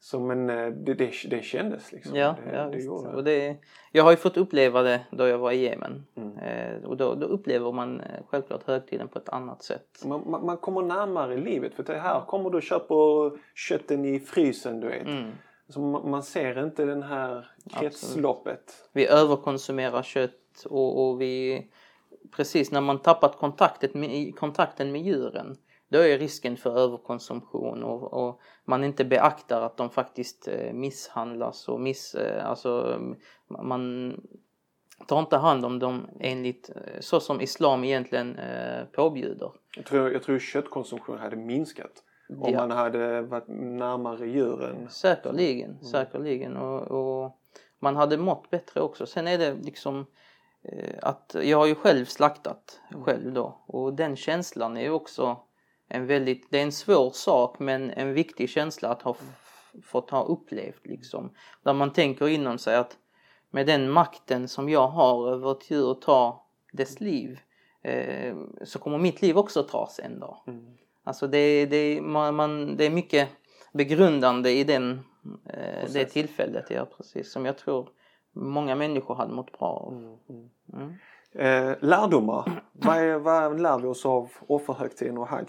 Så 0.03 0.19
men 0.19 0.49
eh, 0.49 0.67
det, 0.67 0.93
det, 0.93 1.11
det 1.29 1.43
kändes 1.43 1.91
liksom. 1.91 2.15
Ja, 2.15 2.35
det, 2.45 2.55
ja 2.55 2.65
det 2.65 2.89
Och 2.89 3.23
det, 3.23 3.57
jag 3.91 4.03
har 4.03 4.11
ju 4.11 4.17
fått 4.17 4.37
uppleva 4.37 4.81
det 4.81 5.01
då 5.11 5.27
jag 5.27 5.37
var 5.37 5.51
i 5.51 5.63
Jemen. 5.63 6.05
Mm. 6.15 6.37
Eh, 6.37 6.83
och 6.83 6.97
då, 6.97 7.15
då, 7.15 7.27
upplever 7.27 7.71
man 7.71 8.01
eh, 8.01 8.21
självklart 8.29 8.63
högtiden 8.63 9.07
på 9.07 9.19
ett 9.19 9.29
annat 9.29 9.63
sätt. 9.63 10.03
Man, 10.05 10.23
man, 10.31 10.45
man 10.45 10.57
kommer 10.57 10.81
närmare 10.81 11.37
livet 11.37 11.73
för 11.73 11.83
det 11.83 11.99
här 11.99 12.21
kommer 12.21 12.49
du 12.49 12.57
och 12.57 12.63
köper 12.63 13.31
kötten 13.55 14.05
i 14.05 14.19
frysen 14.19 14.79
du 14.79 14.87
vet. 14.87 15.07
Mm. 15.07 15.31
Så 15.67 15.79
man, 15.79 16.09
man, 16.09 16.23
ser 16.23 16.63
inte 16.63 16.85
den 16.85 17.03
här 17.03 17.51
kretsloppet. 17.79 18.53
Absolut. 18.53 18.89
Vi 18.91 19.07
överkonsumerar 19.07 20.03
kött 20.03 20.65
och, 20.65 21.09
och 21.09 21.21
vi 21.21 21.67
precis 22.35 22.71
när 22.71 22.81
man 22.81 22.99
tappat 22.99 23.37
kontakten 23.37 23.89
med, 23.93 24.35
kontakten 24.35 24.91
med 24.91 25.01
djuren 25.01 25.57
då 25.91 25.99
är 25.99 26.19
risken 26.19 26.57
för 26.57 26.77
överkonsumtion 26.77 27.83
och, 27.83 28.13
och, 28.13 28.41
man 28.65 28.83
inte 28.83 29.05
beaktar 29.05 29.61
att 29.61 29.77
de 29.77 29.89
faktiskt 29.89 30.47
eh, 30.47 30.73
misshandlas 30.73 31.67
och 31.67 31.81
miss, 31.81 32.15
eh, 32.15 32.49
alltså 32.49 32.99
man 33.47 34.15
tar 35.07 35.19
inte 35.19 35.37
hand 35.37 35.65
om 35.65 35.79
dem 35.79 36.07
enligt 36.19 36.69
eh, 36.69 36.99
så 36.99 37.19
som 37.19 37.41
islam 37.41 37.83
egentligen 37.83 38.39
påbjuder. 38.91 39.51
Jag 39.75 39.85
tror, 39.85 40.11
jag 40.11 40.23
tror 40.23 40.39
köttkonsumtionen 40.39 41.21
hade 41.21 41.35
minskat 41.35 42.03
om 42.29 42.53
ja. 42.53 42.59
man 42.59 42.71
hade 42.71 43.21
varit 43.21 43.47
närmare 43.47 44.27
djuren. 44.27 44.89
Säkerligen, 44.89 45.71
mm. 45.71 45.83
säkerligen 45.83 46.57
och, 46.57 46.81
och 46.81 47.37
man 47.79 47.95
hade 47.95 48.17
mått 48.17 48.49
bättre 48.49 48.81
också. 48.81 49.05
Sen 49.05 49.27
är 49.27 49.37
det 49.37 49.53
liksom 49.53 50.05
att 51.01 51.35
jag 51.43 51.57
har 51.57 51.65
ju 51.65 51.75
själv 51.75 52.05
slaktat 52.05 52.79
mm. 52.91 53.03
själv 53.03 53.33
då 53.33 53.63
och 53.65 53.93
den 53.93 54.15
känslan 54.15 54.77
är 54.77 54.81
ju 54.81 54.91
också 54.91 55.37
en 55.93 56.07
väldigt, 56.07 56.51
det 56.51 56.59
är 56.59 56.63
en 56.63 56.71
svår 56.71 57.09
sak 57.09 57.59
men 57.59 57.91
en 57.91 58.13
viktig 58.13 58.49
känsla 58.49 58.89
att 58.89 59.01
ha 59.01 59.15
fått 59.83 60.09
ha 60.09 60.23
upplevt 60.23 60.87
liksom. 60.87 61.29
Där 61.63 61.73
man 61.73 61.93
tänker 61.93 62.27
inom 62.27 62.57
sig 62.57 62.75
att 62.75 62.97
med 63.49 63.67
den 63.67 63.91
makten 63.91 64.47
som 64.47 64.69
jag 64.69 64.87
har 64.87 65.31
över 65.31 65.51
ett 65.51 65.71
djur 65.71 65.93
ta 65.93 66.45
dess 66.73 66.99
liv 66.99 67.39
eh, 67.83 68.35
så 68.63 68.79
kommer 68.79 68.97
mitt 68.97 69.21
liv 69.21 69.37
också 69.37 69.63
tas 69.63 69.99
en 69.99 70.19
dag. 70.19 70.37
Mm. 70.47 70.65
Alltså 71.03 71.27
det, 71.27 71.65
det, 71.65 72.01
man, 72.01 72.35
man, 72.35 72.77
det 72.77 72.85
är 72.85 72.89
mycket 72.89 73.29
begrundande 73.73 74.51
i 74.51 74.63
den, 74.63 74.99
eh, 75.45 75.93
det 75.93 76.05
tillfället, 76.05 76.65
ja 76.69 76.85
precis, 76.97 77.31
som 77.31 77.45
jag 77.45 77.57
tror 77.57 77.89
många 78.33 78.75
människor 78.75 79.15
hade 79.15 79.33
mått 79.33 79.59
bra 79.59 79.67
av. 79.67 79.93
Mm. 79.93 80.17
Mm. 80.29 80.49
mm. 80.73 80.93
Eh, 81.33 81.75
lärdomar, 81.81 82.63
vad, 82.71 82.97
är, 82.97 83.19
vad 83.19 83.61
lär 83.61 83.79
vi 83.79 83.87
oss 83.87 84.05
av 84.05 84.29
offerhögtiden 84.47 85.17
och 85.17 85.27
hajj? 85.27 85.47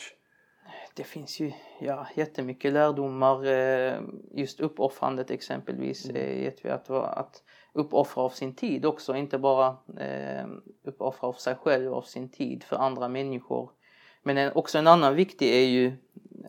Det 0.94 1.04
finns 1.04 1.40
ju 1.40 1.52
ja, 1.80 2.06
jättemycket 2.14 2.72
lärdomar. 2.72 3.46
Eh, 3.46 4.00
just 4.30 4.60
uppoffrandet 4.60 5.30
exempelvis 5.30 6.04
mm. 6.04 6.44
vet 6.44 6.64
vi 6.64 6.70
att, 6.70 6.90
att 6.90 7.42
uppoffra 7.72 8.22
av 8.22 8.30
sin 8.30 8.54
tid 8.54 8.84
också, 8.84 9.16
inte 9.16 9.38
bara 9.38 9.76
eh, 9.98 10.46
uppoffra 10.84 11.28
av 11.28 11.32
sig 11.32 11.54
själv, 11.54 11.94
av 11.94 12.02
sin 12.02 12.28
tid 12.28 12.64
för 12.64 12.76
andra 12.76 13.08
människor. 13.08 13.70
Men 14.22 14.38
en, 14.38 14.52
också 14.52 14.78
en 14.78 14.86
annan 14.86 15.14
viktig 15.14 15.54
är 15.54 15.66
ju 15.66 15.86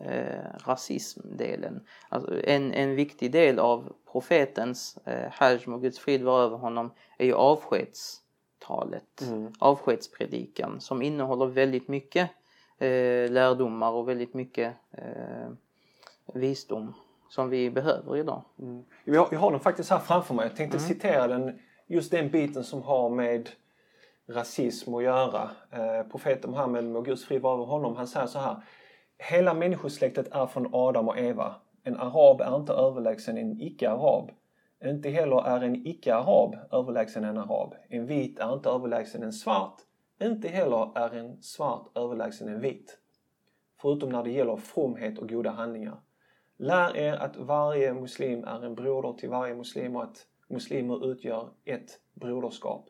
eh, 0.04 0.66
rasismdelen. 0.66 1.86
Alltså 2.08 2.44
en, 2.44 2.72
en 2.72 2.94
viktig 2.94 3.32
del 3.32 3.58
av 3.58 3.92
profetens 4.12 4.98
eh, 5.04 5.30
hajj 5.32 5.66
och 5.66 5.82
Guds 5.82 5.98
frid 5.98 6.22
var 6.22 6.42
över 6.42 6.56
honom 6.56 6.92
är 7.18 7.26
ju 7.26 7.34
avskedstalet, 7.34 9.20
mm. 9.22 9.52
avskedspredikan 9.58 10.80
som 10.80 11.02
innehåller 11.02 11.46
väldigt 11.46 11.88
mycket 11.88 12.30
eh, 12.84 13.30
lärdomar 13.30 13.90
och 13.90 14.08
väldigt 14.08 14.34
mycket 14.34 14.74
eh, 14.90 15.48
visdom 16.34 16.94
som 17.28 17.50
vi 17.50 17.70
behöver 17.70 18.16
idag. 18.16 18.42
Mm. 18.58 18.84
Jag, 19.04 19.28
jag 19.30 19.38
har 19.38 19.50
den 19.50 19.60
faktiskt 19.60 19.90
här 19.90 19.98
framför 19.98 20.34
mig. 20.34 20.46
Jag 20.46 20.56
tänkte 20.56 20.76
mm. 20.78 20.88
citera 20.88 21.28
den, 21.28 21.58
just 21.86 22.10
den 22.10 22.30
biten 22.30 22.64
som 22.64 22.82
har 22.82 23.10
med 23.10 23.50
rasism 24.26 24.94
att 24.94 25.02
göra. 25.02 25.50
Eh, 25.70 26.02
profeten 26.10 26.50
Muhammed, 26.50 26.84
må 26.84 27.00
Guds 27.00 27.24
frid 27.24 27.42
vara 27.42 27.54
över 27.54 27.64
honom, 27.64 27.96
han 27.96 28.06
säger 28.06 28.26
så 28.26 28.38
här. 28.38 28.56
Hela 29.18 29.54
människosläktet 29.54 30.28
är 30.32 30.46
från 30.46 30.68
Adam 30.72 31.08
och 31.08 31.18
Eva. 31.18 31.54
En 31.82 31.96
arab 31.96 32.40
är 32.40 32.56
inte 32.56 32.72
överlägsen 32.72 33.38
en 33.38 33.60
icke-arab. 33.60 34.30
Inte 34.84 35.10
heller 35.10 35.46
är 35.46 35.60
en 35.60 35.86
icke-arab 35.86 36.56
överlägsen 36.72 37.24
en 37.24 37.38
arab. 37.38 37.74
En 37.88 38.06
vit 38.06 38.38
är 38.38 38.54
inte 38.54 38.68
överlägsen 38.68 39.22
en 39.22 39.32
svart. 39.32 39.80
Inte 40.22 40.48
heller 40.48 40.98
är 40.98 41.14
en 41.14 41.42
svart 41.42 41.96
överlägsen 41.96 42.48
en 42.48 42.60
vit. 42.60 42.98
Förutom 43.80 44.08
när 44.08 44.22
det 44.22 44.30
gäller 44.30 44.56
fromhet 44.56 45.18
och 45.18 45.28
goda 45.28 45.50
handlingar. 45.50 46.00
Lär 46.56 46.96
er 46.96 47.12
att 47.12 47.36
varje 47.36 47.94
muslim 47.94 48.44
är 48.44 48.64
en 48.64 48.74
broder 48.74 49.12
till 49.12 49.28
varje 49.28 49.54
muslim 49.54 49.96
och 49.96 50.02
att 50.02 50.26
muslimer 50.48 51.10
utgör 51.10 51.50
ett 51.64 52.00
broderskap. 52.12 52.88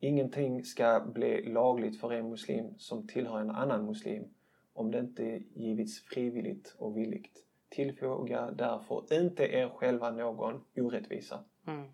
Ingenting 0.00 0.64
ska 0.64 1.00
bli 1.14 1.42
lagligt 1.52 2.00
för 2.00 2.12
en 2.12 2.30
muslim 2.30 2.74
som 2.78 3.06
tillhör 3.06 3.40
en 3.40 3.50
annan 3.50 3.86
muslim 3.86 4.24
om 4.72 4.90
det 4.90 4.98
inte 4.98 5.42
givits 5.54 6.00
frivilligt 6.00 6.74
och 6.78 6.96
villigt. 6.96 7.44
Tillfoga 7.68 8.50
därför 8.50 9.22
inte 9.22 9.44
er 9.44 9.68
själva 9.68 10.10
någon 10.10 10.60
orättvisa. 10.76 11.38
Mm. 11.66 11.88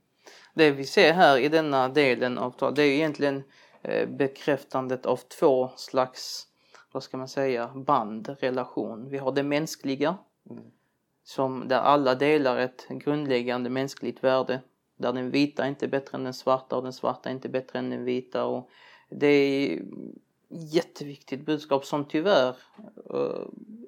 Det 0.54 0.70
vi 0.70 0.84
ser 0.84 1.12
här 1.12 1.38
i 1.38 1.48
denna 1.48 1.88
delen 1.88 2.38
av 2.38 2.50
talet, 2.50 2.76
det 2.76 2.82
är 2.82 2.92
egentligen 2.92 3.42
bekräftandet 4.06 5.06
av 5.06 5.16
två 5.16 5.70
slags, 5.76 6.46
vad 6.92 7.02
ska 7.02 7.16
man 7.16 7.28
säga, 7.28 7.70
band, 7.74 8.36
relation. 8.40 9.08
Vi 9.10 9.18
har 9.18 9.32
det 9.32 9.42
mänskliga, 9.42 10.16
mm. 10.50 10.64
som 11.24 11.68
där 11.68 11.78
alla 11.78 12.14
delar 12.14 12.58
ett 12.58 12.88
grundläggande 12.88 13.70
mänskligt 13.70 14.24
värde. 14.24 14.60
Där 14.96 15.12
den 15.12 15.30
vita 15.30 15.68
inte 15.68 15.86
är 15.86 15.88
bättre 15.88 16.16
än 16.18 16.24
den 16.24 16.34
svarta 16.34 16.76
och 16.76 16.82
den 16.82 16.92
svarta 16.92 17.30
inte 17.30 17.48
är 17.48 17.52
bättre 17.52 17.78
än 17.78 17.90
den 17.90 18.04
vita. 18.04 18.44
Och 18.44 18.70
det 19.08 19.26
är 19.26 19.82
jätteviktigt 20.48 21.46
budskap 21.46 21.84
som 21.84 22.04
tyvärr 22.04 22.56
uh, 23.14 23.46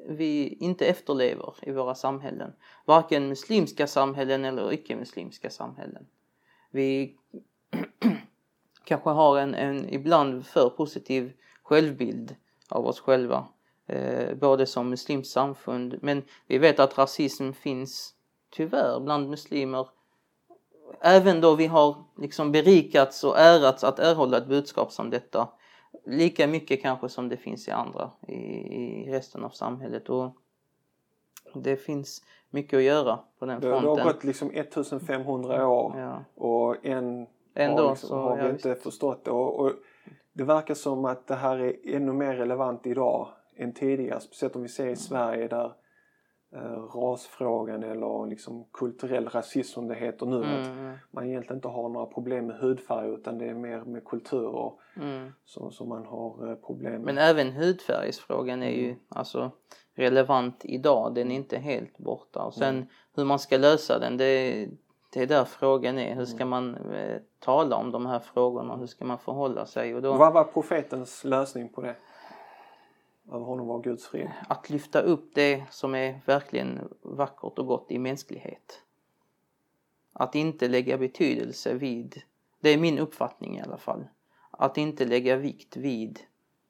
vi 0.09 0.49
inte 0.61 0.87
efterlever 0.87 1.55
i 1.63 1.73
våra 1.73 1.95
samhällen. 1.95 2.53
Varken 2.85 3.29
muslimska 3.29 3.87
samhällen 3.87 4.45
eller 4.45 4.73
icke-muslimska 4.73 5.51
samhällen. 5.51 6.07
Vi 6.71 7.17
kanske 8.85 9.11
har 9.11 9.39
en, 9.39 9.55
en 9.55 9.95
ibland 9.95 10.47
för 10.47 10.69
positiv 10.69 11.33
självbild 11.63 12.37
av 12.69 12.87
oss 12.87 13.01
själva. 13.01 13.47
Eh, 13.87 14.35
både 14.35 14.67
som 14.67 14.91
muslimskt 14.91 15.33
samfund 15.33 15.99
men 16.03 16.23
vi 16.47 16.59
vet 16.59 16.81
att 16.81 16.99
rasism 16.99 17.53
finns 17.53 18.15
tyvärr 18.51 19.01
bland 19.01 19.31
muslimer 19.31 19.89
även 21.01 21.41
då 21.41 21.55
vi 21.55 21.67
har 21.67 21.97
liksom 22.17 22.53
berikats 22.53 23.25
och 23.25 23.39
ärats 23.39 23.85
att 23.85 23.99
erhålla 23.99 24.39
ett 24.39 24.47
budskap 24.47 24.93
som 24.93 25.11
detta 25.11 25.49
lika 26.05 26.47
mycket 26.47 26.83
kanske 26.83 27.09
som 27.09 27.29
det 27.29 27.37
finns 27.37 27.69
i 27.69 27.71
andra 27.71 28.11
i, 28.29 28.33
i 28.33 29.13
resten 29.13 29.45
av 29.45 29.51
samhället 29.51 30.09
och 30.09 30.31
det 31.55 31.77
finns 31.77 32.23
mycket 32.51 32.77
att 32.77 32.83
göra 32.83 33.19
på 33.39 33.47
den 33.47 33.61
fronten. 33.61 33.83
Det 33.83 34.03
har 34.03 34.13
gått 34.13 34.25
liksom 34.25 34.51
1500 34.51 35.69
år 35.69 35.95
ja. 35.99 36.25
och 36.35 36.87
en 36.87 37.27
Ändå 37.55 37.83
har, 37.83 37.91
liksom, 37.91 38.09
så, 38.09 38.17
har 38.17 38.37
vi 38.37 38.51
inte 38.51 38.69
visst. 38.69 38.83
förstått 38.83 39.25
det. 39.25 39.31
Och, 39.31 39.61
och, 39.61 39.73
det 40.33 40.45
verkar 40.45 40.75
som 40.75 41.05
att 41.05 41.27
det 41.27 41.35
här 41.35 41.59
är 41.59 41.97
ännu 41.97 42.13
mer 42.13 42.35
relevant 42.35 42.87
idag 42.87 43.29
än 43.57 43.73
tidigare. 43.73 44.21
Speciellt 44.21 44.57
om 44.57 44.63
vi 44.63 44.69
ser 44.69 44.87
i 44.87 44.97
Sverige 44.97 45.49
där 45.49 45.73
eh, 46.55 46.97
rasfrågan 46.97 47.83
eller 47.83 48.27
liksom 48.27 48.65
kulturell 48.73 49.29
rasism 49.29 49.73
som 49.75 49.89
det 49.89 49.95
heter 49.95 50.27
nu. 50.27 50.37
Mm. 50.37 50.61
Att 50.61 50.67
mm. 50.67 50.97
man 51.11 51.27
egentligen 51.27 51.57
inte 51.57 51.69
har 51.69 51.89
några 51.89 52.07
problem 52.07 52.47
med 52.47 52.57
hudfärg 52.57 53.09
utan 53.09 53.39
det 53.39 53.49
är 53.49 53.55
mer 53.55 53.85
med 53.85 54.05
kulturer 54.05 54.73
mm. 54.97 55.33
som, 55.45 55.73
som 55.73 55.89
man 55.89 56.07
har 56.07 56.51
eh, 56.51 56.57
problem 56.57 56.93
med. 56.93 57.03
Men 57.03 57.19
även 57.19 57.53
hudfärgsfrågan 57.53 58.63
är 58.63 58.71
ju 58.71 58.87
mm. 58.87 58.99
alltså 59.09 59.51
relevant 59.95 60.65
idag. 60.65 61.15
Den 61.15 61.31
är 61.31 61.37
inte 61.37 61.59
helt 61.59 61.99
borta. 61.99 62.43
Och 62.43 62.55
sen 62.55 62.77
mm. 62.77 62.87
hur 63.17 63.25
man 63.25 63.39
ska 63.39 63.57
lösa 63.57 63.99
den 63.99 64.17
det, 64.17 64.69
det 65.13 65.23
är 65.23 65.27
där 65.27 65.45
frågan 65.45 65.99
är. 65.99 66.15
Hur 66.15 66.25
ska 66.25 66.43
mm. 66.43 66.49
man 66.49 66.75
eh, 66.75 67.21
tala 67.45 67.77
om 67.77 67.91
de 67.91 68.07
här 68.07 68.19
frågorna? 68.21 68.77
Hur 68.77 68.87
ska 68.87 69.05
man 69.05 69.19
förhålla 69.19 69.67
sig? 69.67 69.95
Och 69.95 70.03
då, 70.03 70.13
Vad 70.17 70.33
var 70.33 70.45
profetens 70.45 71.25
lösning 71.25 71.69
på 71.69 71.81
det? 71.81 71.97
Över 73.33 73.45
honom 73.45 73.67
var 73.67 73.81
Guds 73.83 74.07
frid. 74.07 74.31
Att 74.49 74.71
lyfta 74.71 75.01
upp 75.01 75.31
det 75.35 75.65
som 75.71 75.95
är 75.95 76.21
verkligen 76.27 76.89
vackert 77.03 77.59
och 77.59 77.67
gott 77.67 77.87
i 77.91 77.99
mänsklighet. 77.99 78.83
Att 80.13 80.35
inte 80.35 80.69
lägga 80.69 80.99
betydelse 80.99 81.75
vid, 81.75 82.23
det 82.61 82.71
är 82.71 82.79
min 82.79 82.99
uppfattning 82.99 83.59
i 83.59 83.63
alla 83.63 83.77
fall, 83.77 84.05
att 84.51 84.79
inte 84.79 85.05
lägga 85.05 85.37
vikt 85.37 85.77
vid 85.77 86.21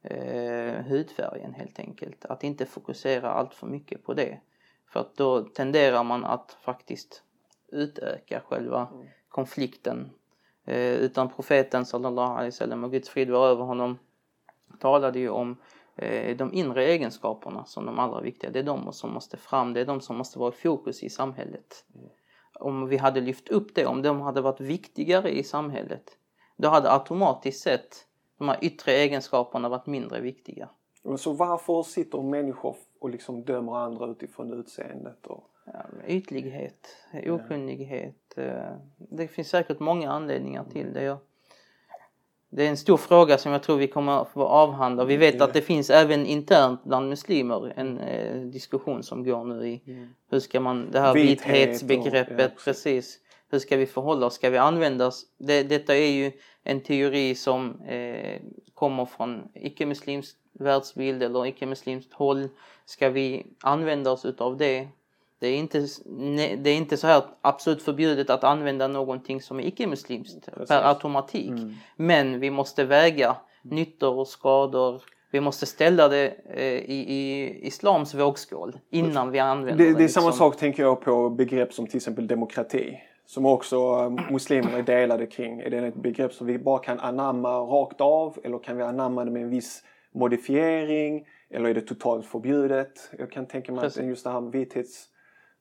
eh, 0.03 0.75
hudfärgen 0.85 1.55
helt 1.55 1.79
enkelt. 1.79 2.25
Att 2.25 2.45
inte 2.45 2.67
fokusera 2.67 3.31
allt 3.31 3.55
för 3.55 3.67
mycket 3.67 4.05
på 4.05 4.15
det. 4.15 4.41
För 4.89 5.01
att 5.01 5.17
då 5.17 5.43
tenderar 5.43 6.05
man 6.05 6.25
att 6.25 6.57
faktiskt 6.61 7.23
utöka 7.69 8.41
själva 8.41 8.89
Mm. 8.95 9.07
konflikten. 9.29 10.11
Eh, 10.65 10.95
utan 10.95 11.29
profeten 11.29 11.87
sallallahu 11.87 12.33
alaihi 12.33 12.51
wasallam 12.51 12.85
och 12.85 12.91
Guds 12.91 13.09
frid 13.09 13.31
var 13.31 13.49
över 13.49 13.65
honom 13.65 13.99
talade 14.79 15.19
ju 15.19 15.29
om 15.29 15.57
eh, 15.97 16.37
de 16.37 16.53
inre 16.53 16.85
egenskaperna 16.85 17.65
som 17.65 17.87
de 17.87 17.99
allra 17.99 18.21
viktiga. 18.21 18.51
Det 18.51 18.59
är 18.59 18.63
de 18.63 18.93
som 18.93 19.13
måste 19.13 19.37
fram, 19.37 19.73
det 19.73 19.81
är 19.81 19.85
de 19.85 20.01
som 20.01 20.17
måste 20.17 20.39
vara 20.39 20.53
i 20.53 20.57
fokus 20.57 21.03
i 21.03 21.11
samhället. 21.11 21.85
Om 22.61 22.89
vi 22.89 22.97
hade 22.97 23.21
lyft 23.21 23.49
upp 23.49 23.75
det, 23.75 23.87
om 23.87 24.03
de 24.03 24.21
hade 24.21 24.41
varit 24.41 24.61
viktigare 24.61 25.31
i 25.31 25.43
samhället, 25.43 26.11
då 26.57 26.69
hade 26.69 26.93
automatiskt 26.93 27.63
sett 27.63 28.07
de 28.39 28.49
här 28.49 28.59
yttre 28.61 28.93
egenskaperna 28.93 29.69
varit 29.69 29.87
mindre 29.87 30.21
viktiga. 30.21 30.69
Men 31.03 31.19
Så 31.19 31.33
varför 31.33 31.83
sitter 31.83 32.23
människor 32.23 32.77
och 33.01 33.11
liksom 33.11 33.43
dömer 33.45 33.77
andra 33.77 34.07
utifrån 34.07 34.53
utseendet? 34.53 35.27
Och... 35.27 35.51
Ytlighet, 36.07 36.97
okunnighet. 37.27 38.17
eh, 38.37 38.77
Det 38.99 39.29
finns 39.29 39.49
säkert 39.49 39.81
många 39.81 40.11
anledningar 40.11 40.65
till 40.73 40.93
det. 40.93 41.03
Jag- 41.03 41.19
Det 42.51 42.65
är 42.65 42.69
en 42.69 42.77
stor 42.77 42.97
fråga 42.97 43.39
som 43.39 43.53
jag 43.53 43.63
tror 43.63 43.77
vi 43.77 43.87
kommer 43.89 44.23
att 44.23 44.29
få 44.29 44.43
avhandla. 44.45 45.05
Vi 45.05 45.17
vet 45.17 45.41
att 45.41 45.55
det 45.55 45.63
finns 45.63 45.91
även 45.91 46.27
internt 46.27 46.85
bland 46.85 47.09
muslimer 47.09 47.73
en 47.77 47.99
eh, 47.99 48.41
diskussion 48.41 49.03
som 49.03 49.25
går 49.25 49.45
nu 49.45 49.69
i 49.69 49.83
hur 50.31 50.39
ska 50.41 50.61
man, 50.61 50.91
det 50.91 51.01
här 51.01 51.15
Vithet 51.15 51.41
och- 51.49 51.55
vithetsbegreppet, 51.55 52.53
ja, 52.57 52.63
precis. 52.65 53.21
Hur 53.51 53.59
ska 53.59 53.77
vi 53.77 53.87
förhålla 53.87 54.27
oss? 54.27 54.35
Ska 54.35 54.51
vi 54.51 54.59
använda? 54.59 55.11
Det, 55.39 55.63
detta 55.63 55.97
är 55.97 56.11
ju 56.13 56.33
en 56.63 56.81
teori 56.81 57.35
som 57.35 57.81
eh, 57.83 58.41
kommer 58.75 59.05
från 59.05 59.49
icke-muslimsk 59.55 60.37
världsbild 60.53 61.23
eller 61.23 61.47
icke-muslimskt 61.47 62.13
håll. 62.13 62.49
Ska 62.85 63.09
vi 63.11 63.47
använda 63.63 64.11
oss 64.13 64.25
utav 64.25 64.57
det? 64.57 64.89
Det 65.39 65.47
är, 65.49 65.57
inte, 65.57 65.79
ne- 66.07 66.57
det 66.57 66.71
är 66.71 66.77
inte 66.77 66.97
så 66.97 67.07
här 67.07 67.23
absolut 67.41 67.83
förbjudet 67.83 68.31
att 68.31 68.45
använda 68.45 68.89
någonting 68.89 69.41
som 69.43 69.61
är 69.61 69.65
icke-muslimskt 69.65 70.49
per 70.69 70.83
automatik. 70.89 71.51
Mm. 71.51 71.75
Men 71.97 72.41
vi 72.41 72.51
måste 72.51 72.85
väga 72.85 73.37
nyttor 73.63 74.19
och 74.19 74.29
skador. 74.29 75.03
Vi 75.31 75.41
måste 75.41 75.67
ställa 75.67 76.09
det 76.09 76.35
eh, 76.55 76.63
i, 76.65 77.05
i 77.09 77.67
islams 77.67 78.15
vågskål 78.15 78.79
innan 78.91 79.31
vi 79.31 79.39
använder 79.39 79.85
Det, 79.85 79.91
det. 79.93 79.99
det 79.99 80.05
är 80.05 80.09
samma 80.09 80.27
liksom. 80.27 80.51
sak 80.51 80.57
tänker 80.59 80.83
jag 80.83 81.01
på 81.01 81.31
begrepp 81.31 81.73
som 81.73 81.87
till 81.87 81.97
exempel 81.97 82.27
demokrati. 82.27 82.99
Som 83.27 83.47
också 83.47 83.77
eh, 83.77 84.33
muslimer 84.33 84.79
är 84.79 84.83
delade 84.83 85.27
kring. 85.27 85.61
Är 85.61 85.71
det 85.71 85.79
ett 85.79 85.95
begrepp 85.95 86.33
som 86.33 86.47
vi 86.47 86.59
bara 86.59 86.79
kan 86.79 87.01
anamma 87.01 87.59
rakt 87.59 88.01
av 88.01 88.39
eller 88.45 88.59
kan 88.59 88.77
vi 88.77 88.83
anamma 88.83 89.25
det 89.25 89.31
med 89.31 89.43
en 89.43 89.51
viss 89.51 89.83
modifiering? 90.15 91.27
Eller 91.51 91.71
är 91.71 91.75
det 91.75 91.81
totalt 91.81 92.27
förbjudet? 92.27 93.11
Jag 93.19 93.31
kan 93.31 93.47
tänka 93.47 93.73
mig 93.73 93.81
Precis. 93.81 93.99
att 94.01 94.07
just 94.07 94.25
det 94.25 94.31
här 94.31 94.41
med 94.41 94.53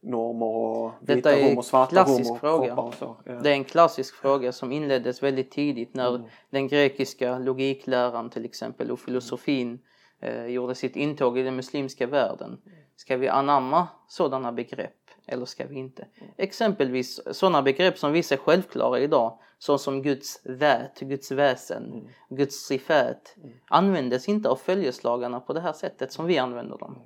vithetsnormer 0.04 0.46
och 0.46 0.92
Detta 1.02 1.16
vita 1.16 1.38
är 1.38 1.50
rum 1.50 1.58
och 1.58 1.66
svarta 1.66 1.90
klassisk 1.92 2.40
fråga. 2.40 2.76
och 2.76 2.94
så. 2.94 3.18
Ja. 3.26 3.32
Det 3.34 3.50
är 3.50 3.54
en 3.54 3.64
klassisk 3.64 4.16
fråga 4.16 4.52
som 4.52 4.72
inleddes 4.72 5.24
väldigt 5.24 5.52
tidigt 5.52 5.94
när 5.94 6.10
Mm. 6.16 6.28
den 6.50 6.68
grekiska 6.68 7.40
logikläran 7.40 8.30
till 8.30 8.46
exempel 8.46 8.92
och 8.92 9.00
filosofin 9.00 9.80
eh, 10.22 10.46
gjorde 10.46 10.76
sitt 10.76 10.96
intåg 10.96 11.38
i 11.38 11.44
den 11.44 11.56
muslimska 11.56 12.08
världen. 12.08 12.58
Ska 12.96 13.18
vi 13.18 13.28
anamma 13.28 13.88
sådana 14.08 14.52
begrepp 14.52 14.94
eller 15.28 15.46
ska 15.46 15.66
vi 15.68 15.76
inte? 15.76 16.08
Exempelvis 16.38 17.20
sådana 17.32 17.62
begrepp 17.62 17.98
som 17.98 18.12
vi 18.12 18.24
ser 18.24 18.38
självklara 18.38 19.00
idag 19.00 19.40
såsom 19.60 20.02
Guds 20.02 20.42
vät, 20.46 21.00
Guds 21.00 21.32
väsen, 21.32 22.10
Guds 22.30 22.56
sifat 22.68 23.36
användes 23.70 24.30
inte 24.30 24.50
av 24.50 24.56
följeslagarna 24.56 25.40
på 25.40 25.54
det 25.54 25.62
här 25.62 25.74
sättet 25.74 26.12
som 26.12 26.26
vi 26.26 26.38
använder 26.38 26.78
dem. 26.78 27.00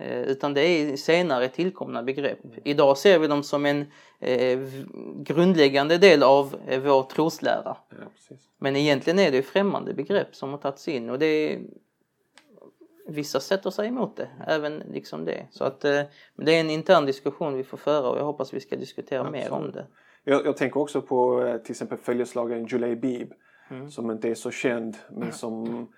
Eh, 0.00 0.22
utan 0.22 0.54
det 0.54 0.60
är 0.60 0.96
senare 0.96 1.48
tillkomna 1.48 2.02
begrepp. 2.02 2.38
Idag 2.64 2.98
ser 2.98 3.18
vi 3.18 3.26
dem 3.26 3.42
som 3.42 3.66
en 3.66 3.86
eh, 4.18 4.58
grundläggande 5.16 5.98
del 5.98 6.22
av 6.22 6.56
eh, 6.66 6.80
vår 6.80 7.02
troslära. 7.02 7.76
Ja. 7.88 8.36
Men 8.58 8.76
egentligen 8.76 9.18
är 9.18 9.30
det 9.30 9.42
främmande 9.42 9.94
begrepp 9.94 10.34
som 10.34 10.50
har 10.50 10.58
tagits 10.58 10.88
in 10.88 11.10
och 11.10 11.18
det 11.18 11.26
är 11.26 11.60
Vissa 13.06 13.40
sätter 13.40 13.70
sig 13.70 13.88
emot 13.88 14.16
det, 14.16 14.28
även 14.46 14.82
liksom 14.92 15.24
det. 15.24 15.46
Så 15.50 15.64
att 15.64 15.80
det 15.80 16.08
är 16.36 16.60
en 16.60 16.70
intern 16.70 17.06
diskussion 17.06 17.54
vi 17.54 17.64
får 17.64 17.76
föra 17.76 18.08
och 18.08 18.18
jag 18.18 18.24
hoppas 18.24 18.54
vi 18.54 18.60
ska 18.60 18.76
diskutera 18.76 19.30
mer 19.30 19.50
om 19.50 19.56
Absolut. 19.56 19.74
det. 19.74 19.86
Jag, 20.24 20.46
jag 20.46 20.56
tänker 20.56 20.80
också 20.80 21.02
på 21.02 21.42
till 21.64 21.72
exempel 21.72 21.98
följeslagaren 21.98 22.66
Julay 22.66 22.96
Bib. 22.96 23.32
Mm. 23.70 23.90
Som 23.90 24.10
inte 24.10 24.28
är 24.28 24.34
så 24.34 24.50
känd 24.50 24.96
men 25.10 25.32
som 25.32 25.88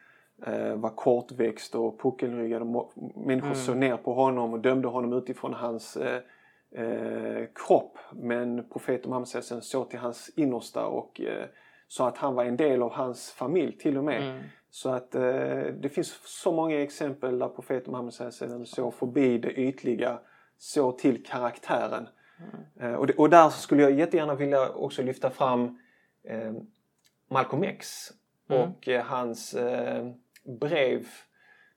eh, 0.47 0.75
var 0.75 0.91
kortväxt 0.91 1.75
och 1.75 2.01
puckelryggad. 2.01 2.63
Och 2.77 2.93
människor 3.17 3.49
Mm. 3.49 3.55
såg 3.55 3.77
ner 3.77 3.97
på 3.97 4.15
honom 4.15 4.53
och 4.53 4.61
dömde 4.61 4.89
honom 4.89 5.13
utifrån 5.13 5.55
hans 5.55 5.97
eh, 5.97 6.21
eh, 6.85 7.45
kropp. 7.55 7.99
Men 8.13 8.69
profeten 8.69 9.11
Muhammed 9.11 9.45
såg 9.63 9.91
till 9.91 9.99
hans 9.99 10.31
innersta 10.37 10.87
och 10.87 11.21
eh, 11.21 11.47
sa 11.89 12.09
att 12.09 12.19
han 12.19 12.35
var 12.35 12.45
en 12.45 12.57
del 12.57 12.83
av 12.83 12.93
hans 12.93 13.31
familj 13.31 13.79
till 13.79 13.99
och 13.99 14.05
med. 14.05 14.23
Mm. 14.23 14.43
Så 14.71 14.91
att 14.91 15.15
eh, 15.15 15.23
det 15.81 15.93
finns 15.95 16.21
så 16.25 16.53
många 16.53 16.83
exempel 16.83 17.39
där 17.39 17.49
profeten 17.49 17.91
Muhammed 17.93 18.69
såg 18.69 18.95
förbi 18.95 19.39
det 19.39 19.53
ytliga, 19.53 20.19
såg 20.59 20.99
till 20.99 21.25
karaktären. 21.25 22.09
Eh, 22.81 22.95
och, 22.95 23.07
det, 23.07 23.15
och 23.15 23.31
där 23.31 23.49
skulle 23.49 23.83
jag 23.83 23.93
jättegärna 23.93 24.35
vilja 24.35 24.71
också 24.71 25.03
lyfta 25.03 25.31
fram 25.31 25.79
eh, 26.25 26.53
Malcolm 27.31 27.63
X 27.63 28.13
Mm. 28.51 28.63
och 28.71 28.89
eh, 28.89 29.05
hans 29.05 29.55
brev 30.45 31.07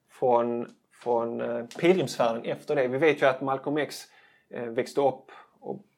från, 0.10 0.76
från 0.92 1.42
eh, 1.42 1.66
pilgrimsfärden 1.66 2.44
efter 2.46 2.76
det. 2.76 2.88
Vi 2.88 2.98
vet 2.98 3.22
ju 3.22 3.26
att 3.26 3.42
Malcolm 3.42 3.78
X 3.78 4.04
eh, 4.50 4.64
växte 4.66 5.02
upp 5.02 5.32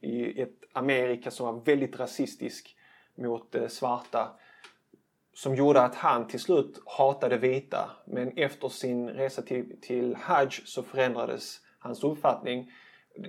i 0.01 0.41
ett 0.41 0.53
Amerika 0.73 1.31
som 1.31 1.45
var 1.45 1.61
väldigt 1.65 1.99
rasistisk 1.99 2.75
mot 3.15 3.55
eh, 3.55 3.67
svarta 3.67 4.39
som 5.33 5.55
gjorde 5.55 5.81
att 5.81 5.95
han 5.95 6.27
till 6.27 6.39
slut 6.39 6.81
hatade 6.85 7.37
vita. 7.37 7.89
Men 8.05 8.37
efter 8.37 8.69
sin 8.69 9.09
resa 9.09 9.41
till, 9.41 9.81
till 9.81 10.15
Hajj 10.15 10.49
så 10.49 10.83
förändrades 10.83 11.61
hans 11.79 12.03
uppfattning. 12.03 12.71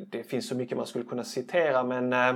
Det, 0.06 0.22
finns 0.22 0.48
så 0.48 0.54
mycket 0.54 0.76
man 0.76 0.86
skulle 0.86 1.04
kunna 1.04 1.24
citera 1.24 1.84
men 1.84 2.12
eh, 2.12 2.34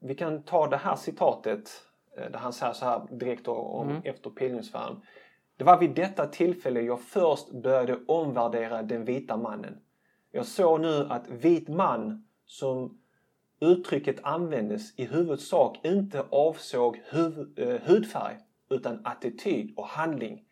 vi 0.00 0.14
kan 0.14 0.42
ta 0.42 0.66
det 0.66 0.76
här 0.76 0.96
citatet 0.96 1.70
eh, 2.16 2.30
där 2.30 2.38
han 2.38 2.52
säger 2.52 2.72
så 2.72 2.84
här 2.84 3.02
direkt 3.10 3.48
om 3.48 3.90
Mm. 3.90 4.02
efter 4.04 4.30
pilgrimsfärden. 4.30 5.00
Det 5.56 5.64
var 5.64 5.78
vid 5.78 5.94
detta 5.94 6.26
tillfälle 6.26 6.80
jag 6.80 7.00
först 7.00 7.52
började 7.52 7.98
omvärdera 8.06 8.82
den 8.82 9.04
vita 9.04 9.36
mannen. 9.36 9.78
Jag 10.30 10.46
såg 10.46 10.80
nu 10.80 11.06
att 11.10 11.28
vit 11.28 11.68
man 11.68 12.24
som 12.46 12.98
uttrycket 13.60 14.16
användes 14.22 14.98
i 14.98 15.04
huvudsak 15.04 15.80
inte 15.84 16.24
avsåg 16.30 17.02
huv- 17.10 17.60
eh, 17.60 17.80
hudfärg 17.84 18.36
utan 18.70 19.00
attityd 19.04 19.72
och 19.76 19.86
handling. 19.86 20.44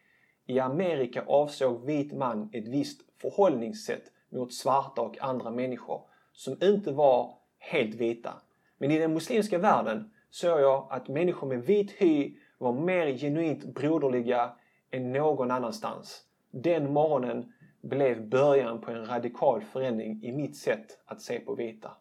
I 0.46 0.58
Amerika 0.60 1.24
avsåg 1.26 1.84
vit 1.86 2.12
man 2.12 2.50
ett 2.52 2.68
visst 2.68 3.00
förhållningssätt 3.20 4.04
mot 4.32 4.54
svarta 4.54 5.02
och 5.02 5.22
andra 5.22 5.50
människor 5.50 6.02
som 6.32 6.56
inte 6.62 6.92
var 6.92 7.34
helt 7.58 7.94
vita. 7.94 8.32
Men 8.78 8.90
i 8.90 8.98
den 8.98 9.14
muslimska 9.14 9.58
världen 9.58 10.10
såg 10.30 10.60
jag 10.60 10.86
att 10.90 11.08
människor 11.08 11.46
med 11.46 11.62
vit 11.66 11.90
hy 11.90 12.36
var 12.58 12.72
mer 12.72 13.18
genuint 13.18 13.64
broderliga 13.64 14.52
än 14.90 15.12
någon 15.12 15.50
annanstans. 15.50 16.22
Den 16.50 16.92
morgonen 16.92 17.52
blev 17.82 18.28
början 18.28 18.80
på 18.80 18.90
en 18.90 19.06
radikal 19.06 19.62
förändring 19.62 20.22
i 20.22 20.32
mitt 20.32 20.56
sätt 20.56 20.98
att 21.06 21.22
se 21.22 21.40
på 21.40 21.54
vita. 21.54 21.92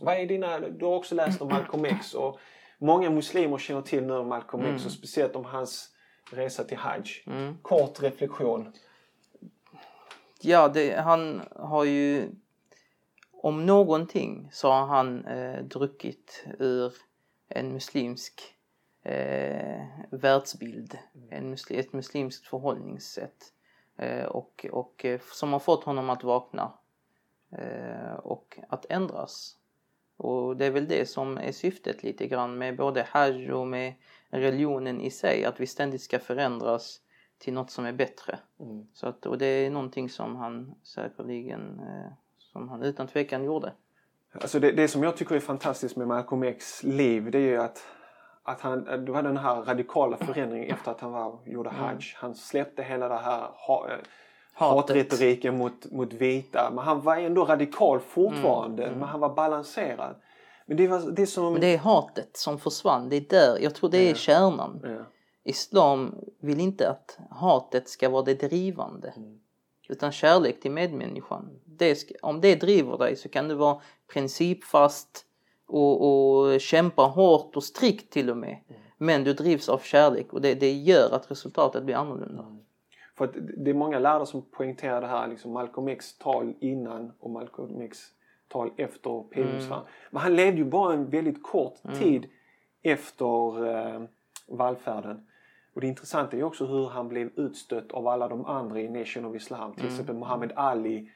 Vad 0.00 0.16
är 0.16 0.26
dina, 0.26 0.60
du 0.60 0.84
har 0.84 0.94
också 0.94 1.14
läst 1.14 1.42
om 1.42 1.48
Malcolm 1.48 1.84
X 1.84 2.14
och 2.14 2.38
många 2.78 3.10
muslimer 3.10 3.58
känner 3.58 3.82
till 3.82 4.04
nu 4.04 4.12
om 4.12 4.28
Malcolm 4.28 4.74
X 4.74 4.86
och 4.86 4.92
speciellt 4.92 5.36
om 5.36 5.44
hans 5.44 5.90
resa 6.32 6.64
till 6.64 6.76
Hajj. 6.76 7.04
Mm. 7.26 7.56
Kort 7.62 8.02
reflektion. 8.02 8.72
Ja, 10.40 10.68
det, 10.68 11.00
han 11.00 11.42
har 11.56 11.84
ju 11.84 12.30
om 13.42 13.66
någonting 13.66 14.48
så 14.52 14.70
har 14.70 14.86
han 14.86 15.24
eh, 15.24 15.62
druckit 15.64 16.46
ur 16.58 16.92
en 17.48 17.72
muslimsk 17.72 18.42
eh, 19.02 19.86
världsbild, 20.10 20.98
en 21.30 21.50
musli, 21.50 21.78
ett 21.78 21.92
muslimskt 21.92 22.46
förhållningssätt 22.46 23.52
eh, 23.96 24.24
och, 24.24 24.66
och 24.72 25.04
eh, 25.04 25.20
som 25.32 25.52
har 25.52 25.60
fått 25.60 25.84
honom 25.84 26.10
att 26.10 26.24
vakna 26.24 26.72
eh, 27.52 28.14
och 28.14 28.58
att 28.68 28.86
ändras. 28.88 29.56
Och 30.16 30.56
det 30.56 30.66
är 30.66 30.70
väl 30.70 30.88
det 30.88 31.08
som 31.08 31.38
är 31.38 31.52
syftet 31.52 32.02
lite 32.02 32.26
grann 32.26 32.58
med 32.58 32.76
både 32.76 33.06
hajj 33.08 33.52
och 33.52 33.66
med 33.66 33.94
religionen 34.30 35.00
i 35.00 35.10
sig, 35.10 35.44
att 35.44 35.60
vi 35.60 35.66
ständigt 35.66 36.02
ska 36.02 36.18
förändras 36.18 37.00
till 37.38 37.52
något 37.52 37.70
som 37.70 37.84
är 37.84 37.92
bättre. 37.92 38.38
Mm. 38.60 38.86
Så 38.92 39.06
att, 39.06 39.26
och 39.26 39.38
det 39.38 39.46
är 39.46 39.70
någonting 39.70 40.08
som 40.08 40.36
han 40.36 40.74
säkerligen, 40.82 41.80
eh, 41.80 42.12
som 42.38 42.68
han 42.68 42.82
utan 42.82 43.06
tvekan 43.08 43.44
gjorde. 43.44 43.72
Alltså 44.32 44.60
det, 44.60 44.72
det 44.72 44.88
som 44.88 45.02
jag 45.02 45.16
tycker 45.16 45.34
är 45.34 45.40
fantastiskt 45.40 45.96
med 45.96 46.08
Malcolm 46.08 46.42
X 46.42 46.82
liv 46.82 47.30
det 47.30 47.38
är 47.38 47.42
ju 47.42 47.56
att, 47.56 47.86
att 48.44 48.60
han, 48.60 49.04
du 49.04 49.14
hade 49.14 49.28
den 49.28 49.36
här 49.36 49.62
radikala 49.62 50.16
förändringen 50.16 50.70
efter 50.74 50.90
att 50.90 51.00
han 51.00 51.12
var, 51.12 51.38
gjorde 51.46 51.70
Hajj. 51.70 51.98
Han 52.14 52.34
släppte 52.34 52.82
hela 52.82 53.08
det 53.08 53.18
här 53.18 53.48
ha, 53.54 53.88
eh, 53.90 53.96
hatretoriken 54.54 55.58
mot, 55.58 55.90
mot 55.92 56.12
vita. 56.12 56.70
Men 56.74 56.84
han 56.84 57.00
var 57.00 57.16
ändå 57.16 57.44
radikal 57.44 58.00
fortfarande. 58.00 58.82
Mm, 58.82 58.88
mm. 58.88 59.00
Men 59.00 59.08
han 59.08 59.20
var 59.20 59.34
balanserad. 59.34 60.16
Men 60.66 60.76
det, 60.76 60.88
var, 60.88 61.10
det 61.10 61.26
som... 61.26 61.52
Men 61.52 61.60
det 61.60 61.74
är 61.74 61.78
hatet 61.78 62.36
som 62.36 62.58
försvann. 62.58 63.08
Det 63.08 63.16
är 63.16 63.20
där, 63.20 63.58
jag 63.62 63.74
tror 63.74 63.90
det 63.90 63.98
är 63.98 64.08
Ja. 64.08 64.14
kärnan. 64.14 64.80
Ja. 64.84 65.04
Islam 65.44 66.14
vill 66.40 66.60
inte 66.60 66.90
att 66.90 67.18
hatet 67.30 67.88
ska 67.88 68.08
vara 68.08 68.22
det 68.22 68.34
drivande. 68.34 69.12
Mm. 69.16 69.38
Utan 69.88 70.12
kärlek 70.12 70.60
till 70.60 70.70
medmänniskan. 70.70 71.60
Det 71.64 71.96
ska, 71.96 72.14
om 72.22 72.40
det 72.40 72.54
driver 72.54 72.98
dig 72.98 73.16
så 73.16 73.28
kan 73.28 73.48
du 73.48 73.54
vara 73.54 73.80
principfast 74.12 75.26
och, 75.72 76.50
och 76.50 76.60
kämpa 76.60 77.02
hårt 77.02 77.56
och 77.56 77.64
strikt 77.64 78.12
till 78.12 78.30
och 78.30 78.36
med. 78.36 78.56
Mm. 78.68 78.80
Men 78.98 79.24
du 79.24 79.32
drivs 79.32 79.68
av 79.68 79.78
kärlek 79.78 80.32
och 80.32 80.40
det, 80.40 80.54
det 80.54 80.72
gör 80.72 81.14
att 81.14 81.30
resultatet 81.30 81.84
blir 81.84 81.94
annorlunda. 81.94 82.56
För 83.18 83.24
att 83.24 83.34
det 83.56 83.70
är 83.70 83.74
många 83.74 83.98
lärare 83.98 84.26
som 84.26 84.42
poängterar 84.42 85.00
det 85.00 85.06
här, 85.06 85.28
liksom 85.28 85.52
Malcolm 85.52 85.88
X 85.88 86.18
tal 86.18 86.54
innan 86.60 87.12
och 87.20 87.30
Malcolm 87.30 87.80
X 87.80 87.98
tal 88.48 88.70
efter 88.76 89.22
PLOs 89.30 89.68
fall. 89.68 89.82
Men 90.10 90.22
han 90.22 90.36
levde 90.36 90.58
ju 90.58 90.64
bara 90.64 90.92
en 90.92 91.10
väldigt 91.10 91.42
kort 91.42 91.74
tid 92.00 92.26
efter 92.82 93.66
eh, 93.66 94.02
vallfärden. 94.48 95.26
Och 95.74 95.80
det 95.80 95.86
intressanta 95.86 96.36
är 96.36 96.38
ju 96.38 96.44
också 96.44 96.66
hur 96.66 96.88
han 96.88 97.08
blev 97.08 97.30
utstött 97.36 97.92
av 97.92 98.08
alla 98.08 98.28
de 98.28 98.44
andra 98.46 98.80
i 98.80 98.88
Nation 98.88 99.24
of 99.24 99.36
Islam. 99.36 99.74
Till 99.74 99.86
exempel 99.86 100.16
Muhammad 100.16 100.52
Ali 100.56 101.10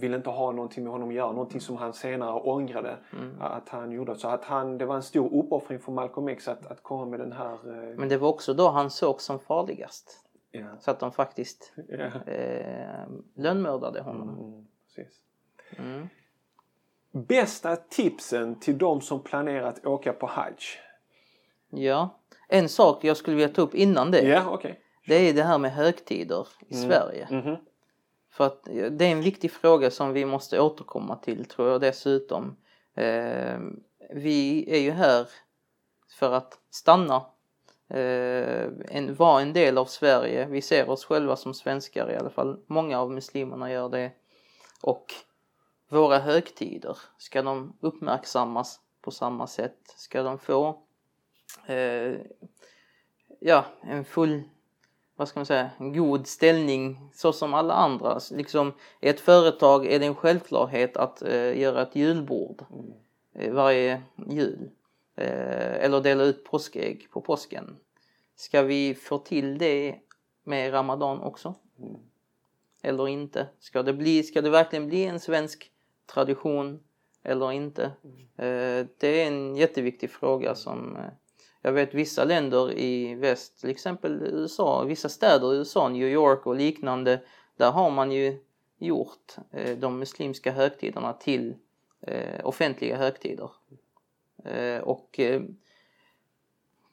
ville 0.00 0.16
inte 0.16 0.30
ha 0.30 0.52
någonting 0.52 0.84
med 0.84 0.92
honom 0.92 1.08
att 1.08 1.14
göra. 1.14 1.32
Någonting 1.32 1.60
som 1.60 1.76
han 1.76 1.92
senare 1.92 2.40
ångrade 2.40 2.96
att 3.40 3.68
han 3.68 3.92
gjorde. 3.92 4.16
Så 4.16 4.28
att 4.28 4.44
han, 4.44 4.78
det 4.78 4.86
var 4.86 4.96
en 4.96 5.02
stor 5.02 5.44
uppoffring 5.44 5.78
för 5.78 5.92
Malcolm 5.92 6.28
X 6.28 6.48
att, 6.48 6.66
att 6.66 6.82
komma 6.82 7.04
med 7.06 7.20
den 7.20 7.32
här... 7.32 7.52
Eh, 7.52 7.96
Men 7.98 8.08
det 8.08 8.16
var 8.18 8.28
också 8.28 8.54
då 8.54 8.68
han 8.68 8.90
såg 8.90 9.20
som 9.20 9.38
farligast. 9.38 10.24
ja, 10.50 10.66
Så 10.80 10.90
att 10.90 11.00
de 11.00 11.12
faktiskt 11.12 11.72
ja. 11.88 12.32
eh, 12.32 13.08
lönnmördade 13.36 14.00
honom. 14.00 14.28
Mm, 14.28 14.66
precis. 14.86 15.20
Mm. 15.76 16.08
Bästa 17.12 17.76
tipsen 17.76 18.60
till 18.60 18.78
de 18.78 19.00
som 19.00 19.22
planerar 19.22 19.68
att 19.68 19.86
åka 19.86 20.12
på 20.12 20.26
Hajj? 20.26 20.56
Ja, 21.70 22.18
en 22.48 22.68
sak 22.68 23.04
jag 23.04 23.16
skulle 23.16 23.36
vilja 23.36 23.54
ta 23.54 23.62
upp 23.62 23.74
innan 23.74 24.10
det. 24.10 24.22
Ja, 24.22 24.50
okej. 24.50 24.80
Det 25.06 25.14
är 25.28 25.34
det 25.34 25.42
här 25.42 25.58
med 25.58 25.72
högtider 25.72 26.48
i 26.68 26.74
Sverige. 26.74 27.28
Mhm. 27.30 27.56
För 28.38 28.46
att 28.46 28.64
det 28.64 29.04
är 29.04 29.12
en 29.12 29.20
viktig 29.20 29.52
fråga 29.52 29.90
som 29.90 30.12
vi 30.12 30.24
måste 30.24 30.60
återkomma 30.60 31.16
till 31.16 31.44
tror 31.44 31.68
jag 31.68 31.80
dessutom. 31.80 32.56
Eh, 32.94 33.58
vi 34.10 34.64
är 34.68 34.78
ju 34.78 34.90
här 34.90 35.28
för 36.18 36.32
att 36.32 36.58
stanna, 36.70 37.16
eh, 37.88 38.66
en, 38.88 39.14
vara 39.18 39.42
en 39.42 39.52
del 39.52 39.78
av 39.78 39.84
Sverige. 39.84 40.46
Vi 40.46 40.62
ser 40.62 40.90
oss 40.90 41.04
själva 41.04 41.36
som 41.36 41.54
svenskar 41.54 42.10
i 42.10 42.16
alla 42.16 42.30
fall. 42.30 42.60
Många 42.66 43.00
av 43.00 43.10
muslimerna 43.10 43.72
gör 43.72 43.88
det. 43.88 44.12
Och 44.82 45.06
våra 45.88 46.18
högtider, 46.18 46.98
ska 47.18 47.42
de 47.42 47.76
uppmärksammas 47.80 48.80
på 49.02 49.10
samma 49.10 49.46
sätt? 49.46 49.94
Ska 49.96 50.22
de 50.22 50.38
få 50.38 50.82
eh, 51.66 52.14
ja, 53.40 53.64
en 53.82 54.04
full 54.04 54.42
vad 55.18 55.28
ska 55.28 55.38
man 55.38 55.46
säga, 55.46 55.70
en 55.78 55.92
god 55.92 56.26
ställning 56.26 57.10
så 57.12 57.32
som 57.32 57.54
alla 57.54 57.74
andra. 57.74 58.20
Liksom, 58.30 58.72
I 59.00 59.08
ett 59.08 59.20
företag 59.20 59.86
är 59.86 59.98
det 59.98 60.06
en 60.06 60.14
självklarhet 60.14 60.96
att 60.96 61.22
eh, 61.22 61.58
göra 61.58 61.82
ett 61.82 61.96
julbord 61.96 62.64
eh, 63.34 63.52
varje 63.52 64.02
jul. 64.30 64.70
Eh, 65.16 65.84
eller 65.84 66.00
dela 66.00 66.24
ut 66.24 66.44
påskägg 66.44 67.08
på 67.10 67.20
påsken. 67.20 67.76
Ska 68.36 68.62
vi 68.62 68.94
få 68.94 69.18
till 69.18 69.58
det 69.58 69.94
med 70.44 70.72
Ramadan 70.72 71.20
också? 71.20 71.54
Eller 72.82 73.08
inte? 73.08 73.46
Ska 73.58 73.82
det, 73.82 73.92
bli, 73.92 74.22
ska 74.22 74.42
det 74.42 74.50
verkligen 74.50 74.88
bli 74.88 75.04
en 75.04 75.20
svensk 75.20 75.70
tradition 76.14 76.82
eller 77.22 77.52
inte? 77.52 77.84
Eh, 78.36 78.86
det 78.98 79.22
är 79.22 79.26
en 79.26 79.56
jätteviktig 79.56 80.10
fråga 80.10 80.54
som 80.54 80.96
eh, 80.96 81.02
jag 81.68 81.72
vet 81.72 81.94
vissa 81.94 82.24
länder 82.24 82.78
i 82.78 83.14
väst, 83.14 83.60
till 83.60 83.70
exempel 83.70 84.22
USA, 84.22 84.82
vissa 84.82 85.08
städer 85.08 85.54
i 85.54 85.56
USA, 85.56 85.88
New 85.88 86.08
York 86.08 86.46
och 86.46 86.56
liknande, 86.56 87.20
där 87.56 87.70
har 87.70 87.90
man 87.90 88.12
ju 88.12 88.40
gjort 88.78 89.36
eh, 89.50 89.78
de 89.78 89.98
muslimska 89.98 90.52
högtiderna 90.52 91.12
till 91.12 91.54
eh, 92.00 92.46
offentliga 92.46 92.96
högtider. 92.96 93.50
Eh, 94.44 94.78
och 94.78 95.20
eh, 95.20 95.42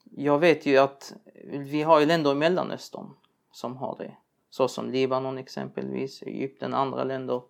jag 0.03 0.39
vet 0.39 0.65
ju 0.65 0.77
att 0.77 1.13
vi 1.43 1.81
har 1.81 1.99
ju 1.99 2.05
länder 2.05 2.31
i 2.31 2.35
Mellanöstern 2.35 3.09
som 3.51 3.77
har 3.77 3.97
det. 3.97 4.17
Så 4.49 4.67
som 4.67 4.89
Libanon 4.89 5.37
exempelvis, 5.37 6.21
Egypten, 6.21 6.73
andra 6.73 7.03
länder 7.03 7.41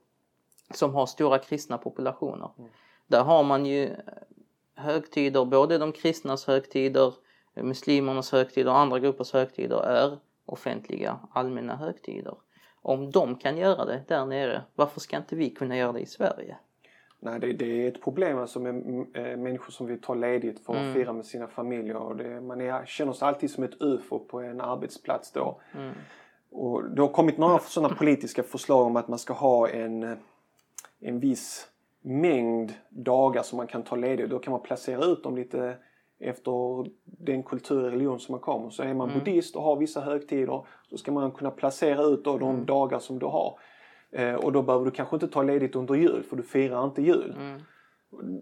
som 0.74 0.96
har 0.96 1.06
stora 1.06 1.40
kristna 1.40 1.78
populationer. 1.78 2.50
Där 3.08 3.24
har 3.24 3.44
man 3.44 3.66
ju 3.66 3.96
högtider, 4.76 5.46
både 5.46 5.78
de 5.78 5.92
kristnas 5.92 6.48
högtider, 6.48 7.14
muslimernas 7.56 8.32
högtider 8.32 8.72
och 8.72 8.78
andra 8.78 9.00
gruppers 9.00 9.34
högtider 9.34 9.84
är 9.84 10.18
offentliga 10.46 11.20
allmänna 11.32 11.76
högtider. 11.76 12.36
Om 12.82 13.12
de 13.12 13.36
kan 13.36 13.58
göra 13.58 13.86
det 13.86 14.04
där 14.08 14.26
nere, 14.26 14.62
varför 14.76 15.00
ska 15.00 15.18
inte 15.18 15.36
vi 15.36 15.50
kunna 15.50 15.78
göra 15.78 15.92
det 15.92 16.00
i 16.00 16.06
Sverige? 16.06 16.58
Nej, 17.20 17.40
det, 17.40 17.54
det 17.54 17.66
är 17.66 17.88
ett 17.88 18.04
problem 18.04 18.38
alltså 18.38 18.60
med 18.60 18.76
äh, 19.14 19.38
människor 19.38 19.72
som 19.72 19.88
vill 19.88 20.02
ta 20.02 20.14
ledigt 20.14 20.66
för 20.66 20.74
att 20.74 20.80
Mm. 20.80 20.94
fira 20.94 21.14
med 21.14 21.26
sina 21.26 21.48
familjer. 21.48 21.96
Och 21.96 22.16
det, 22.16 22.42
man 22.42 22.62
är, 22.62 22.86
känner 22.86 23.14
sig 23.14 23.28
alltid 23.28 23.52
som 23.52 23.64
ett 23.64 23.82
ufo 23.82 24.20
på 24.20 24.40
en 24.40 24.62
arbetsplats 24.62 25.32
då. 25.32 25.62
Mm. 25.76 25.94
Och 26.52 26.90
det 26.90 27.02
har 27.02 27.10
kommit 27.10 27.38
några 27.38 27.60
sådana 27.60 27.96
politiska 27.96 28.44
förslag 28.44 28.86
om 28.86 28.96
att 28.96 29.08
man 29.08 29.20
ska 29.20 29.34
ha 29.34 29.70
en, 29.70 30.18
en 31.00 31.20
viss 31.20 31.68
mängd 32.06 32.74
dagar 32.90 33.44
som 33.44 33.58
man 33.58 33.68
kan 33.68 33.84
ta 33.84 33.96
ledigt. 33.96 34.30
Då 34.30 34.40
kan 34.40 34.52
man 34.52 34.62
placera 34.62 35.06
ut 35.06 35.24
dem 35.24 35.36
lite 35.36 35.78
efter 36.20 36.52
den 37.04 37.44
kultur 37.44 37.84
och 37.84 37.92
religion 37.92 38.20
som 38.20 38.34
man 38.34 38.42
kommer. 38.42 38.70
Så 38.70 38.84
är 38.84 38.94
man 38.94 39.14
buddhist 39.14 39.56
och 39.56 39.64
har 39.64 39.76
vissa 39.76 40.02
högtider 40.02 40.66
så 40.90 40.98
ska 40.98 41.12
man 41.12 41.32
kunna 41.32 41.52
placera 41.52 42.04
ut 42.04 42.24
då 42.24 42.38
de 42.38 42.66
dagar 42.66 43.00
som 43.00 43.20
du 43.20 43.26
har. 43.26 43.60
Eh, 44.12 44.34
och 44.34 44.52
då 44.52 44.62
behöver 44.62 44.86
du 44.86 44.92
kanske 44.92 45.16
inte 45.16 45.28
ta 45.28 45.44
ledigt 45.44 45.76
under 45.76 45.96
jul 45.96 46.24
för 46.24 46.36
du 46.36 46.44
firar 46.44 46.86
inte 46.86 47.02
jul. 47.02 47.36
Mm. 47.38 47.62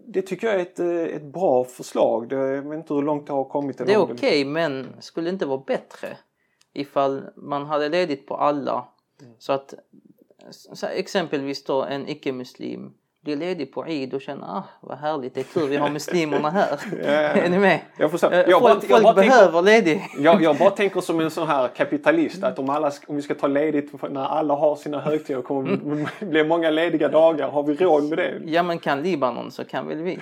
Det 0.06 0.22
tycker 0.22 0.46
jag 0.46 0.56
är 0.56 0.60
ett, 0.60 0.80
eh, 0.80 1.16
ett 1.16 1.32
bra 1.32 1.64
förslag. 1.64 2.28
Det, 2.28 2.36
jag 2.36 2.62
vet 2.62 2.78
inte 2.78 2.94
hur 2.94 3.02
långt 3.02 3.26
det 3.26 3.32
har 3.32 3.44
kommit. 3.44 3.78
Det 3.78 3.92
är 3.92 3.98
okej, 3.98 4.44
men 4.44 4.86
skulle 5.00 5.30
det 5.30 5.32
inte 5.32 5.46
vara 5.46 5.62
bättre 5.66 6.08
ifall 6.72 7.22
man 7.36 7.66
hade 7.66 7.88
ledigt 7.88 8.26
på 8.26 8.34
alla? 8.34 8.88
Så 9.38 9.52
att 9.52 9.74
så 10.50 10.86
exempelvis 10.86 11.64
då 11.64 11.82
en 11.82 12.08
icke-muslim 12.08 12.94
blir 13.24 13.36
ledig 13.36 13.72
på 13.74 13.86
Eid 13.86 14.14
och 14.14 14.20
känner 14.20 14.46
ah 14.46 14.62
vad 14.80 14.98
härligt, 14.98 15.34
det 15.34 15.40
är 15.40 15.44
tur 15.44 15.66
vi 15.66 15.76
har 15.76 15.90
muslimerna 15.90 16.50
här. 16.50 16.78
är 17.02 17.50
ni 17.50 17.58
med? 17.58 17.80
Jag 17.96 18.10
förstår. 18.10 18.32
Eh, 18.32 18.38
Jag 18.48 18.62
bara- 18.62 18.72
folk 18.72 18.84
jag 18.84 18.90
folk 18.90 19.02
bara 19.02 19.14
tänker- 19.14 19.30
behöver 19.30 19.62
ledig. 19.62 20.02
Jag, 20.18 20.42
jag 20.42 20.56
bara 20.56 20.70
tänker 20.70 21.00
som 21.00 21.20
en 21.20 21.30
sån 21.30 21.46
här 21.48 21.68
kapitalist 21.68 22.44
att 22.44 22.58
om, 22.58 22.70
alla, 22.70 22.92
om 23.06 23.16
vi 23.16 23.22
ska 23.22 23.34
ta 23.34 23.46
ledigt 23.46 23.92
när 24.10 24.24
alla 24.24 24.54
har 24.54 24.76
sina 24.76 25.00
högtider 25.00 25.42
kommer 25.42 25.70
det 26.20 26.26
bli 26.26 26.44
många 26.44 26.70
lediga 26.70 27.08
dagar. 27.08 27.48
Har 27.50 27.62
vi 27.62 27.74
råd 27.74 28.04
med 28.04 28.18
det? 28.18 28.32
Ja 28.44 28.62
men 28.62 28.78
kan 28.78 29.02
Libanon 29.02 29.50
så 29.50 29.64
kan 29.64 29.88
väl 29.88 30.02
vi. 30.02 30.18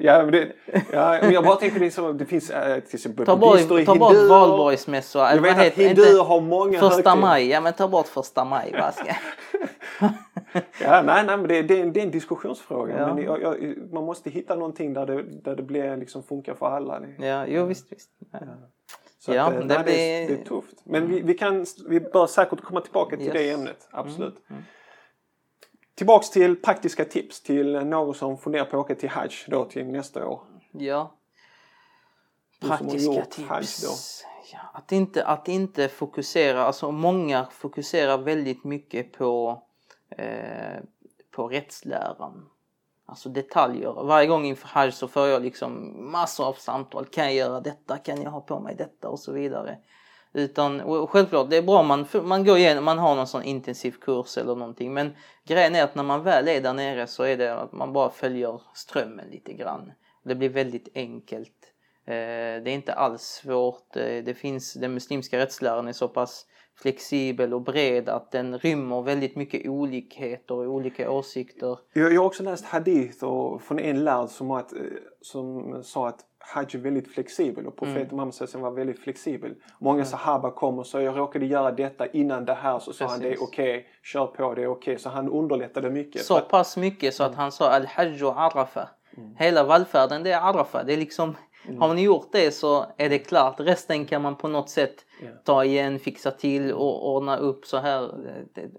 Ja, 0.00 0.22
men, 0.22 0.32
det, 0.32 0.52
ja, 0.92 1.18
men 1.22 1.32
jag 1.32 1.44
bara 1.44 1.56
tänker 1.56 1.90
så, 1.90 2.12
det 2.12 2.24
finns 2.24 2.50
äh, 2.50 2.80
till 2.80 2.94
exempel 2.94 3.26
Ta 3.26 3.36
bort, 3.36 3.58
ta 3.86 3.94
bort 3.94 4.12
hinduer. 4.12 4.28
valborgsmässor. 4.28 5.22
Jag 5.22 5.40
vet 5.42 5.58
att 5.58 5.72
hinduer 5.74 6.24
har 6.24 6.40
många 6.40 6.78
Första 6.78 6.94
högtider. 7.10 7.16
maj, 7.16 7.48
ja 7.48 7.60
men 7.60 7.72
ta 7.72 7.88
bort 7.88 8.08
första 8.08 8.44
maj. 8.44 8.74
Ja, 10.82 11.02
nej, 11.02 11.24
nej, 11.26 11.36
men 11.36 11.48
det, 11.48 11.62
det, 11.62 11.78
är 11.78 11.82
en- 11.82 11.92
det 11.92 12.00
är 12.00 12.04
en 12.04 12.10
diskussionsfråga. 12.10 12.98
Ja. 12.98 13.14
Men 13.14 13.24
jag, 13.24 13.42
jag, 13.42 13.56
man 13.92 14.04
måste 14.04 14.30
hitta 14.30 14.54
någonting 14.54 14.94
där 14.94 15.06
det, 15.06 15.22
där 15.22 15.56
det 15.56 15.62
blir, 15.62 15.96
liksom, 15.96 16.22
funkar 16.22 16.54
för 16.54 16.66
alla. 16.66 17.00
Ja, 17.18 17.46
jo 17.46 17.64
visst, 17.64 17.92
visst. 17.92 18.10
Ja. 18.32 18.38
Så 19.18 19.34
Ja, 19.34 19.42
att, 19.42 19.54
eh, 19.54 19.60
det 19.60 19.66
nej, 19.66 19.82
det, 19.86 19.92
är, 20.22 20.26
blir- 20.26 20.36
det 20.36 20.42
är 20.42 20.44
tufft. 20.44 20.74
Men 20.84 21.08
vi, 21.10 21.20
vi, 21.20 21.34
kan, 21.34 21.66
vi 21.88 22.00
bör 22.00 22.26
säkert 22.26 22.60
komma 22.60 22.80
tillbaka 22.80 23.16
till 23.16 23.24
Yes. 23.26 23.34
det 23.34 23.50
ämnet. 23.50 23.88
Absolut. 23.90 24.36
Mm, 24.50 24.62
Tillbaks 25.98 26.30
till 26.30 26.62
praktiska 26.62 27.04
tips 27.04 27.40
till 27.42 27.72
någon 27.72 28.14
som 28.14 28.38
funderar 28.38 28.64
på 28.64 28.76
att 28.76 28.84
åka 28.84 28.94
till 28.94 29.08
Hajj 29.08 29.30
då 29.46 29.64
till 29.64 29.86
nästa 29.86 30.26
år. 30.26 30.40
Ja. 30.72 31.14
Praktiska 32.60 33.24
tips. 33.24 34.24
Ja, 34.52 34.58
att, 34.72 34.92
inte, 34.92 35.24
att 35.24 35.48
inte 35.48 35.88
fokusera, 35.88 36.64
alltså 36.64 36.90
många 36.90 37.46
fokuserar 37.50 38.18
väldigt 38.18 38.64
mycket 38.64 39.12
på, 39.12 39.62
eh, 40.10 40.82
på 41.30 41.48
rättsläran. 41.48 42.48
Alltså 43.06 43.28
detaljer. 43.28 43.92
Varje 43.92 44.26
gång 44.26 44.44
inför 44.44 44.68
Hajj 44.68 44.92
så 44.92 45.08
får 45.08 45.26
jag 45.26 45.42
liksom 45.42 45.94
massor 46.12 46.46
av 46.46 46.52
samtal. 46.52 47.06
Kan 47.06 47.24
jag 47.24 47.34
göra 47.34 47.60
detta? 47.60 47.96
Kan 47.96 48.22
jag 48.22 48.30
ha 48.30 48.40
på 48.40 48.60
mig 48.60 48.74
detta? 48.74 49.08
Och 49.08 49.20
så 49.20 49.32
vidare. 49.32 49.78
Utan 50.32 50.80
och 50.80 51.10
självklart, 51.10 51.50
det 51.50 51.56
är 51.56 51.62
bra 51.62 51.82
man, 51.82 52.06
man 52.22 52.44
går 52.44 52.58
igenom, 52.58 52.84
man 52.84 52.98
har 52.98 53.14
någon 53.14 53.26
sån 53.26 53.42
intensiv 53.42 53.90
kurs 53.90 54.38
eller 54.38 54.54
någonting. 54.54 54.94
Men 54.94 55.10
grejen 55.46 55.74
är 55.74 55.84
att 55.84 55.94
när 55.94 56.02
man 56.02 56.22
väl 56.22 56.48
är 56.48 56.60
där 56.60 56.72
nere 56.72 57.06
så 57.06 57.22
är 57.22 57.36
det 57.36 57.54
att 57.54 57.72
man 57.72 57.92
bara 57.92 58.10
följer 58.10 58.60
strömmen 58.74 59.26
lite 59.30 59.52
grann. 59.52 59.92
Det 60.24 60.34
blir 60.34 60.48
väldigt 60.48 60.88
enkelt. 60.94 61.72
Eh, 62.04 62.62
det 62.62 62.70
är 62.70 62.74
inte 62.74 62.92
alls 62.92 63.22
svårt. 63.22 63.96
Eh, 63.96 64.24
det 64.24 64.34
finns, 64.34 64.74
den 64.74 64.94
muslimska 64.94 65.38
rättsläran 65.38 65.88
är 65.88 65.92
så 65.92 66.08
pass 66.08 66.46
flexibel 66.82 67.54
och 67.54 67.62
bred 67.62 68.08
att 68.08 68.30
den 68.32 68.58
rymmer 68.58 69.02
väldigt 69.02 69.36
mycket 69.36 69.68
olikheter 69.68 70.54
och 70.54 70.74
olika 70.74 71.10
åsikter. 71.10 71.78
Jag, 71.92 72.12
jag 72.12 72.20
har 72.20 72.26
också 72.26 72.42
läst 72.42 72.64
hadith 72.64 73.24
och 73.24 73.62
från 73.62 73.78
en 73.78 74.04
lärd 74.04 74.28
som, 74.28 74.50
att, 74.50 74.72
eh, 74.72 74.80
som 75.20 75.74
sa 75.82 76.08
att 76.08 76.20
Hajj 76.40 76.68
är 76.74 76.78
väldigt 76.78 77.14
flexibel 77.14 77.66
och 77.66 77.76
profeten 77.76 78.02
mm. 78.02 78.16
Muhammed 78.16 78.62
var 78.62 78.70
väldigt 78.70 78.98
flexibel. 78.98 79.54
Många 79.78 79.94
mm. 79.94 80.06
sahaba 80.06 80.50
kom 80.50 80.78
och 80.78 80.86
sa 80.86 81.00
jag 81.00 81.18
råkade 81.18 81.46
göra 81.46 81.72
detta 81.72 82.06
innan 82.06 82.44
det 82.44 82.54
här 82.54 82.78
så 82.78 82.92
sa 82.92 83.04
Precis. 83.04 83.10
han 83.10 83.20
det 83.20 83.28
är 83.28 83.42
okej, 83.42 83.78
okay, 83.78 83.90
kör 84.02 84.26
på 84.26 84.54
det 84.54 84.62
är 84.62 84.66
okej. 84.66 84.92
Okay. 84.92 84.98
Så 84.98 85.08
han 85.08 85.28
underlättade 85.28 85.90
mycket. 85.90 86.24
Så 86.24 86.36
att... 86.36 86.48
pass 86.48 86.76
mycket 86.76 87.14
så 87.14 87.22
att 87.22 87.28
mm. 87.28 87.38
han 87.38 87.52
sa 87.52 87.70
al-hajj 87.70 88.24
och 88.24 88.40
arafa. 88.40 88.88
Mm. 89.16 89.34
Hela 89.36 89.64
vallfärden 89.64 90.22
det 90.22 90.32
är 90.32 90.40
arafa. 90.40 90.84
Det 90.84 90.92
är 90.92 90.96
liksom 90.96 91.34
Mm. 91.64 91.80
Har 91.80 91.94
ni 91.94 92.02
gjort 92.02 92.32
det 92.32 92.52
så 92.52 92.86
är 92.96 93.08
det 93.08 93.18
klart. 93.18 93.60
Resten 93.60 94.06
kan 94.06 94.22
man 94.22 94.36
på 94.36 94.48
något 94.48 94.70
sätt 94.70 95.04
yeah. 95.22 95.36
ta 95.44 95.64
igen, 95.64 95.98
fixa 95.98 96.30
till 96.30 96.72
och 96.72 97.14
ordna 97.14 97.36
upp 97.36 97.66
så 97.66 97.76
här. 97.76 98.10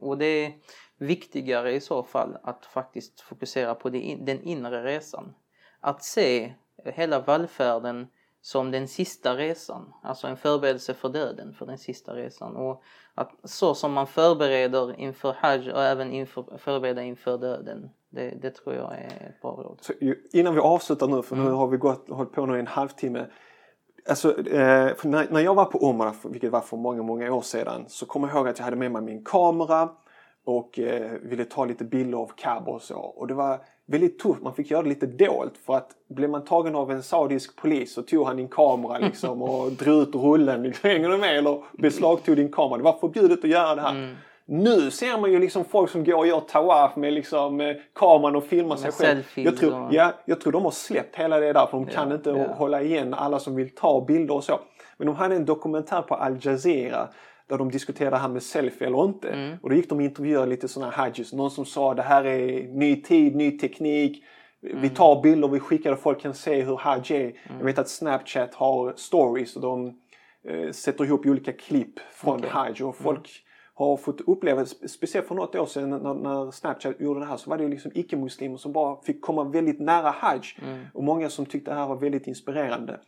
Och 0.01 0.17
det 0.17 0.25
är 0.25 0.53
viktigare 0.97 1.71
i 1.71 1.79
så 1.79 2.03
fall 2.03 2.37
att 2.43 2.65
faktiskt 2.65 3.21
fokusera 3.21 3.75
på 3.75 3.89
den 3.89 4.41
inre 4.43 4.83
resan. 4.83 5.33
Att 5.79 6.03
se 6.03 6.53
hela 6.85 7.19
vallfärden 7.19 8.07
som 8.41 8.71
den 8.71 8.87
sista 8.87 9.35
resan, 9.35 9.93
alltså 10.03 10.27
en 10.27 10.37
förberedelse 10.37 10.93
för 10.93 11.09
döden, 11.09 11.53
för 11.53 11.65
den 11.65 11.77
sista 11.77 12.15
resan. 12.15 12.55
Och 12.55 12.83
att 13.15 13.31
så 13.43 13.75
som 13.75 13.93
man 13.93 14.07
förbereder 14.07 14.99
inför 14.99 15.33
Hajj 15.37 15.71
och 15.71 15.83
även 15.83 16.11
inför, 16.11 16.57
förbereder 16.57 17.01
inför 17.01 17.37
döden, 17.37 17.89
det, 18.09 18.29
det, 18.41 18.49
tror 18.49 18.75
jag 18.75 18.93
är 18.93 19.29
ett 19.29 19.41
bra 19.41 19.51
råd. 19.51 19.79
Så, 19.81 19.93
innan 20.33 20.53
vi 20.53 20.59
avslutar 20.59 21.07
nu, 21.07 21.21
för 21.21 21.35
mm. 21.35 21.47
nu 21.47 21.51
har 21.51 21.67
vi 21.67 21.77
gått, 21.77 22.09
hållit 22.09 22.31
på 22.31 22.45
nu 22.45 22.55
i 22.55 22.59
en 22.59 22.67
halvtimme. 22.67 23.25
Alltså, 24.09 24.47
eh, 24.47 24.91
när, 25.03 25.31
när 25.31 25.39
jag 25.39 25.55
var 25.55 25.65
på 25.65 25.77
Omra, 25.77 26.13
vilket 26.23 26.51
var 26.51 26.61
för 26.61 26.77
många, 26.77 27.03
många 27.03 27.33
år 27.33 27.41
sedan, 27.41 27.85
så 27.87 28.05
kommer 28.05 28.27
jag 28.27 28.37
ihåg 28.37 28.47
att 28.47 28.57
jag 28.57 28.65
hade 28.65 28.77
med 28.77 28.91
mig 28.91 29.01
min 29.01 29.23
kamera 29.23 29.89
och 30.45 30.79
eh, 30.79 31.11
ville 31.21 31.45
ta 31.45 31.65
lite 31.65 31.83
bilder 31.83 32.17
av 32.17 32.31
Kaaba 32.35 32.71
och 32.71 32.81
så. 32.81 32.99
Och 32.99 33.27
det 33.27 33.33
var 33.33 33.59
väldigt 33.85 34.19
tufft. 34.19 34.41
Man 34.41 34.53
fick 34.53 34.71
göra 34.71 34.83
det 34.83 34.89
lite 34.89 35.05
dolt 35.05 35.57
för 35.65 35.75
att 35.75 35.91
blev 36.09 36.29
man 36.29 36.45
tagen 36.45 36.75
av 36.75 36.91
en 36.91 37.03
saudisk 37.03 37.55
polis 37.55 37.93
så 37.93 38.01
tog 38.01 38.25
han 38.27 38.37
din 38.37 38.47
kamera 38.47 38.97
liksom 38.97 39.41
och 39.49 39.71
drog 39.71 40.01
ut 40.01 40.15
rullen. 40.15 40.63
Liksom, 40.63 40.89
hänger 40.89 41.09
du 41.09 41.17
med? 41.17 41.37
Eller 41.37 41.63
beslagtog 41.77 42.35
din 42.35 42.51
kamera. 42.51 42.77
Det 42.77 42.83
var 42.83 42.97
förbjudet 42.99 43.43
att 43.43 43.49
göra 43.49 43.75
det 43.75 43.81
här. 43.81 43.91
Mm. 43.91 44.15
Nu 44.51 44.91
ser 44.91 45.17
man 45.17 45.31
ju 45.31 45.39
liksom 45.39 45.65
folk 45.65 45.89
som 45.89 46.03
går 46.03 46.17
och 46.17 46.27
gör 46.27 46.39
tawaf 46.39 46.95
med 46.95 47.13
liksom 47.13 47.61
eh, 47.61 47.75
kameran 47.95 48.35
och 48.35 48.43
filmar 48.43 48.75
sig 48.75 48.91
själv. 48.91 49.23
Jag 49.35 49.57
tror, 49.57 49.87
ja, 49.91 50.13
jag 50.25 50.41
tror 50.41 50.53
de 50.53 50.63
har 50.63 50.71
släppt 50.71 51.15
hela 51.15 51.39
det 51.39 51.53
där 51.53 51.65
för 51.65 51.77
de 51.77 51.87
ja, 51.87 51.93
kan 51.93 52.11
inte 52.11 52.29
ja. 52.29 52.53
hålla 52.53 52.81
igen 52.81 53.13
alla 53.13 53.39
som 53.39 53.55
vill 53.55 53.75
ta 53.75 54.05
bilder 54.05 54.35
och 54.35 54.43
så. 54.43 54.59
Men 54.97 55.07
de 55.07 55.15
hade 55.15 55.35
en 55.35 55.45
dokumentär 55.45 56.01
på 56.01 56.15
Al 56.15 56.37
Jazeera 56.41 57.09
där 57.49 57.57
de 57.57 57.71
diskuterade 57.71 58.15
det 58.15 58.19
här 58.19 58.29
med 58.29 58.43
selfie 58.43 58.87
eller 58.87 59.05
inte. 59.05 59.29
Mm. 59.29 59.57
Och 59.61 59.69
då 59.69 59.75
gick 59.75 59.89
de 59.89 59.97
och 59.97 60.01
intervjuade 60.01 60.47
lite 60.47 60.67
sådana 60.67 60.91
hajjis. 60.91 61.33
Någon 61.33 61.51
som 61.51 61.65
sa 61.65 61.93
det 61.93 62.01
här 62.01 62.25
är 62.25 62.67
ny 62.67 63.01
tid, 63.01 63.35
ny 63.35 63.51
teknik. 63.57 64.23
Mm. 64.63 64.81
Vi 64.81 64.89
tar 64.89 65.21
bilder, 65.21 65.47
vi 65.47 65.59
skickar 65.59 65.91
och 65.91 65.99
folk 65.99 66.21
kan 66.21 66.33
se 66.33 66.61
hur 66.61 66.77
hajj 66.77 67.13
är. 67.13 67.21
Mm. 67.21 67.33
Jag 67.57 67.65
vet 67.65 67.79
att 67.79 67.89
Snapchat 67.89 68.53
har 68.53 68.93
stories 68.95 69.55
och 69.55 69.61
de 69.61 69.99
eh, 70.47 70.71
sätter 70.71 71.05
ihop 71.05 71.25
olika 71.25 71.53
klipp 71.53 71.99
från 72.11 72.37
okay. 72.37 72.49
hajj. 72.49 72.71
Och 72.71 72.79
mm. 72.81 73.03
folk 73.03 73.29
har 73.73 73.97
fått 73.97 74.21
uppleva, 74.21 74.65
speciellt 74.65 75.27
för 75.27 75.35
något 75.35 75.55
år 75.55 75.65
sedan 75.65 75.89
när, 75.89 76.13
när 76.13 76.51
Snapchat 76.51 77.01
gjorde 77.01 77.19
det 77.19 77.25
här 77.25 77.37
så 77.37 77.49
var 77.49 77.57
det 77.57 77.67
liksom 77.67 77.91
icke-muslimer 77.95 78.57
som 78.57 78.73
bara 78.73 79.01
fick 79.01 79.21
komma 79.21 79.43
väldigt 79.43 79.79
nära 79.79 80.09
hajj. 80.09 80.41
Mm. 80.61 80.85
Och 80.93 81.03
många 81.03 81.29
som 81.29 81.45
tyckte 81.45 81.71
det 81.71 81.77
här 81.77 81.87
var 81.87 81.95
väldigt 81.95 82.27
inspirerande. 82.27 82.99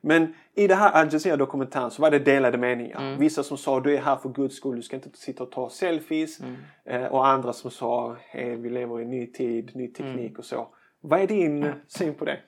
Men 0.00 0.34
i 0.54 0.66
det 0.66 0.74
här 0.74 0.92
Al 0.92 1.38
dokumentären 1.38 1.90
så 1.90 2.02
var 2.02 2.10
det 2.10 2.18
delade 2.18 2.58
meningar. 2.58 3.00
Mm. 3.00 3.18
Vissa 3.18 3.42
som 3.42 3.58
sa 3.58 3.80
du 3.80 3.96
är 3.96 4.00
här 4.00 4.16
för 4.16 4.28
guds 4.28 4.56
skull, 4.56 4.76
du 4.76 4.82
ska 4.82 4.96
inte 4.96 5.10
sitta 5.14 5.42
och 5.42 5.50
ta 5.50 5.70
selfies. 5.70 6.40
Mm. 6.40 6.56
Eh, 6.84 7.04
och 7.04 7.26
andra 7.26 7.52
som 7.52 7.70
sa 7.70 8.16
hey, 8.28 8.56
vi 8.56 8.70
lever 8.70 9.00
i 9.00 9.02
en 9.02 9.10
ny 9.10 9.26
tid, 9.26 9.70
ny 9.74 9.88
teknik 9.88 10.30
mm. 10.30 10.38
och 10.38 10.44
så. 10.44 10.68
Vad 11.00 11.20
är 11.20 11.26
din 11.26 11.72
syn 11.88 12.14
på 12.14 12.24
det? 12.24 12.38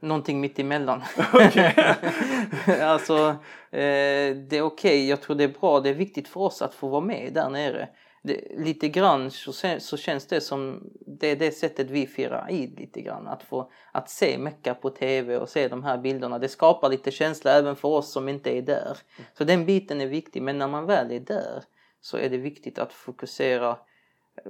Någonting 0.00 0.40
mitt 0.40 0.58
emellan. 0.58 1.02
alltså, 2.82 3.28
eh, 3.70 4.36
det 4.36 4.52
är 4.52 4.62
okej, 4.62 4.62
okay. 4.62 5.06
jag 5.06 5.20
tror 5.20 5.36
det 5.36 5.44
är 5.44 5.54
bra, 5.60 5.80
det 5.80 5.88
är 5.88 5.94
viktigt 5.94 6.28
för 6.28 6.40
oss 6.40 6.62
att 6.62 6.74
få 6.74 6.88
vara 6.88 7.00
med 7.00 7.32
där 7.34 7.50
nere 7.50 7.88
det, 8.22 8.58
lite 8.58 8.88
grann 8.88 9.30
så, 9.30 9.52
så 9.78 9.96
känns 9.96 10.26
det 10.26 10.40
som 10.40 10.90
det 11.06 11.26
är 11.26 11.36
det 11.36 11.50
sättet 11.50 11.90
vi 11.90 12.06
firar 12.06 12.46
Eid 12.50 12.80
lite 12.80 13.00
grann. 13.00 13.28
Att 13.28 13.42
få 13.42 13.70
att 13.92 14.10
se 14.10 14.38
Mecka 14.38 14.74
på 14.74 14.90
TV 14.90 15.36
och 15.36 15.48
se 15.48 15.68
de 15.68 15.84
här 15.84 15.98
bilderna. 15.98 16.38
Det 16.38 16.48
skapar 16.48 16.88
lite 16.88 17.10
känsla 17.10 17.52
även 17.52 17.76
för 17.76 17.88
oss 17.88 18.12
som 18.12 18.28
inte 18.28 18.58
är 18.58 18.62
där. 18.62 18.98
Så 19.34 19.44
den 19.44 19.66
biten 19.66 20.00
är 20.00 20.06
viktig. 20.06 20.42
Men 20.42 20.58
när 20.58 20.68
man 20.68 20.86
väl 20.86 21.10
är 21.10 21.20
där 21.20 21.64
så 22.00 22.16
är 22.16 22.30
det 22.30 22.38
viktigt 22.38 22.78
att 22.78 22.92
fokusera. 22.92 23.76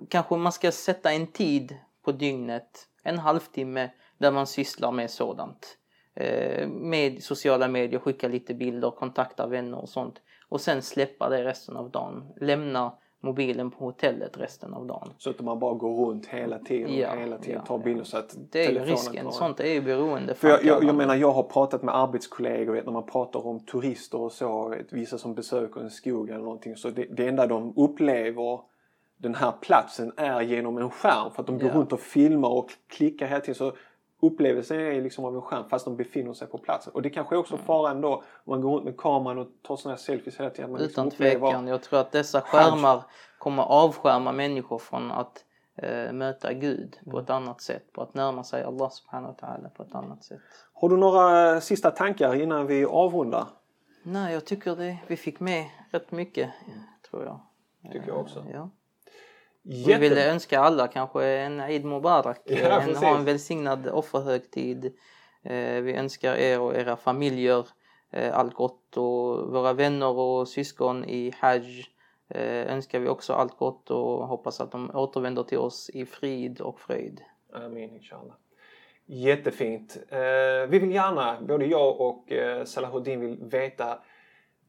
Kanske 0.08 0.36
man 0.36 0.52
ska 0.52 0.72
sätta 0.72 1.12
en 1.12 1.26
tid 1.26 1.76
på 2.04 2.12
dygnet, 2.12 2.88
en 3.02 3.18
halvtimme 3.18 3.90
där 4.18 4.30
man 4.30 4.46
sysslar 4.46 4.92
med 4.92 5.10
sådant. 5.10 5.76
Eh, 6.14 6.68
med 6.68 7.22
sociala 7.22 7.68
medier, 7.68 8.00
skicka 8.00 8.28
lite 8.28 8.54
bilder, 8.54 8.90
kontakta 8.90 9.46
vänner 9.46 9.78
och 9.78 9.88
sånt. 9.88 10.20
Och 10.48 10.60
sen 10.60 10.82
släppa 10.82 11.28
det 11.28 11.44
resten 11.44 11.76
av 11.76 11.90
dagen. 11.90 12.32
Lämna 12.40 12.92
mobilen 13.20 13.70
på 13.70 13.84
hotellet 13.84 14.38
resten 14.38 14.74
av 14.74 14.86
dagen. 14.86 15.10
Så 15.18 15.30
att 15.30 15.40
man 15.40 15.58
bara 15.58 15.74
går 15.74 16.06
runt 16.06 16.26
hela 16.26 16.58
tiden 16.58 16.96
ja, 16.96 17.14
hela 17.14 17.38
tiden 17.38 17.60
ja, 17.60 17.66
tar 17.66 17.78
bilder 17.78 18.04
så 18.04 18.18
att 18.18 18.36
Det 18.50 18.66
är 18.66 18.72
ju 18.72 18.78
risken, 18.78 19.24
tar... 19.24 19.30
sånt 19.30 19.60
är 19.60 19.72
ju 19.72 19.82
beroende. 19.82 20.34
För 20.34 20.48
jag, 20.48 20.64
jag, 20.64 20.84
jag 20.84 20.94
menar 20.94 21.14
jag 21.14 21.32
har 21.32 21.42
pratat 21.42 21.82
med 21.82 21.96
arbetskollegor 21.96 22.72
vet, 22.72 22.84
när 22.84 22.92
man 22.92 23.06
pratar 23.06 23.46
om 23.46 23.60
turister 23.60 24.20
och 24.20 24.32
så, 24.32 24.68
vet, 24.68 24.92
vissa 24.92 25.18
som 25.18 25.34
besöker 25.34 25.80
en 25.80 25.90
skog 25.90 26.30
eller 26.30 26.44
någonting 26.44 26.76
så 26.76 26.90
det, 26.90 27.06
det 27.10 27.28
enda 27.28 27.46
de 27.46 27.72
upplever 27.76 28.60
den 29.22 29.34
här 29.34 29.52
platsen 29.52 30.12
är 30.16 30.40
genom 30.40 30.78
en 30.78 30.90
skärm 30.90 31.30
för 31.30 31.42
att 31.42 31.46
de 31.46 31.58
går 31.58 31.68
ja. 31.68 31.74
runt 31.74 31.92
och 31.92 32.00
filmar 32.00 32.48
och 32.48 32.70
klickar 32.88 33.26
hela 33.26 33.40
tiden. 33.40 33.54
Så 33.54 33.72
upplevelsen 34.20 34.80
är 34.80 35.02
liksom 35.02 35.24
av 35.24 35.34
en 35.34 35.42
skärm 35.42 35.68
fast 35.68 35.84
de 35.84 35.96
befinner 35.96 36.32
sig 36.32 36.48
på 36.48 36.58
platsen. 36.58 36.92
Och 36.92 37.02
det 37.02 37.10
kanske 37.10 37.34
är 37.34 37.38
också 37.38 37.54
mm. 37.54 37.66
faran 37.66 38.00
då 38.00 38.14
om 38.14 38.22
man 38.44 38.60
går 38.60 38.74
runt 38.74 38.84
med 38.84 38.96
kameran 38.96 39.38
och 39.38 39.48
tar 39.62 39.76
sådana 39.76 39.96
här 39.96 40.02
selfies 40.02 40.40
hela 40.40 40.50
tiden. 40.50 40.72
Man 40.72 40.80
Utan 40.80 41.04
liksom 41.06 41.10
tvekan. 41.10 41.66
Jag 41.66 41.82
tror 41.82 42.00
att 42.00 42.12
dessa 42.12 42.40
skärmar 42.40 43.02
kommer 43.38 43.62
avskärma 43.62 44.32
människor 44.32 44.78
från 44.78 45.10
att 45.10 45.44
eh, 45.76 46.12
möta 46.12 46.52
Gud 46.52 46.98
på 47.10 47.18
ett 47.18 47.30
mm. 47.30 47.42
annat 47.42 47.60
sätt. 47.60 47.92
På 47.92 48.02
att 48.02 48.14
närma 48.14 48.44
sig 48.44 48.64
Allah 48.64 48.90
subhanahu 48.90 49.34
wa 49.40 49.48
ta'ala 49.48 49.68
på 49.68 49.82
ett 49.82 49.94
annat 49.94 50.24
sätt. 50.24 50.40
Har 50.72 50.88
du 50.88 50.96
några 50.96 51.54
eh, 51.54 51.60
sista 51.60 51.90
tankar 51.90 52.34
innan 52.34 52.66
vi 52.66 52.84
avrundar? 52.84 53.46
Nej, 54.02 54.32
jag 54.32 54.44
tycker 54.44 54.76
det, 54.76 54.98
vi 55.06 55.16
fick 55.16 55.40
med 55.40 55.66
rätt 55.90 56.12
mycket 56.12 56.50
tror 57.10 57.24
jag. 57.24 57.40
Tycker 57.92 58.08
jag 58.08 58.18
också. 58.18 58.44
Ja. 58.52 58.70
Jätte... 59.62 60.00
Vi 60.00 60.08
vill 60.08 60.18
önska 60.18 60.60
alla 60.60 60.88
kanske 60.88 61.24
en 61.24 61.60
Eid 61.60 61.84
Mubarak. 61.84 62.40
Ja, 62.44 62.80
en, 62.80 62.96
ha 62.96 63.16
en 63.16 63.24
välsignad 63.24 63.88
offerhögtid. 63.88 64.84
Eh, 65.42 65.80
vi 65.82 65.94
önskar 65.94 66.34
er 66.34 66.60
och 66.60 66.76
era 66.76 66.96
familjer 66.96 67.68
eh, 68.12 68.38
allt 68.38 68.54
gott 68.54 68.96
och 68.96 69.52
våra 69.52 69.72
vänner 69.72 70.18
och 70.18 70.48
syskon 70.48 71.04
i 71.04 71.32
Hajj 71.38 71.86
eh, 72.28 72.72
önskar 72.72 72.98
vi 73.00 73.08
också 73.08 73.32
allt 73.32 73.58
gott 73.58 73.90
och 73.90 74.28
hoppas 74.28 74.60
att 74.60 74.72
de 74.72 74.90
återvänder 74.94 75.42
till 75.42 75.58
oss 75.58 75.90
i 75.90 76.06
frid 76.06 76.60
och 76.60 76.80
fröjd. 76.80 77.20
Amin 77.52 77.94
inshallah. 77.94 78.34
Jättefint. 79.06 79.96
Vi 80.68 80.78
vill 80.78 80.90
gärna, 80.90 81.40
både 81.40 81.66
jag 81.66 82.00
och 82.00 82.32
Salahuddin 82.64 83.20
vill 83.20 83.38
veta 83.40 83.98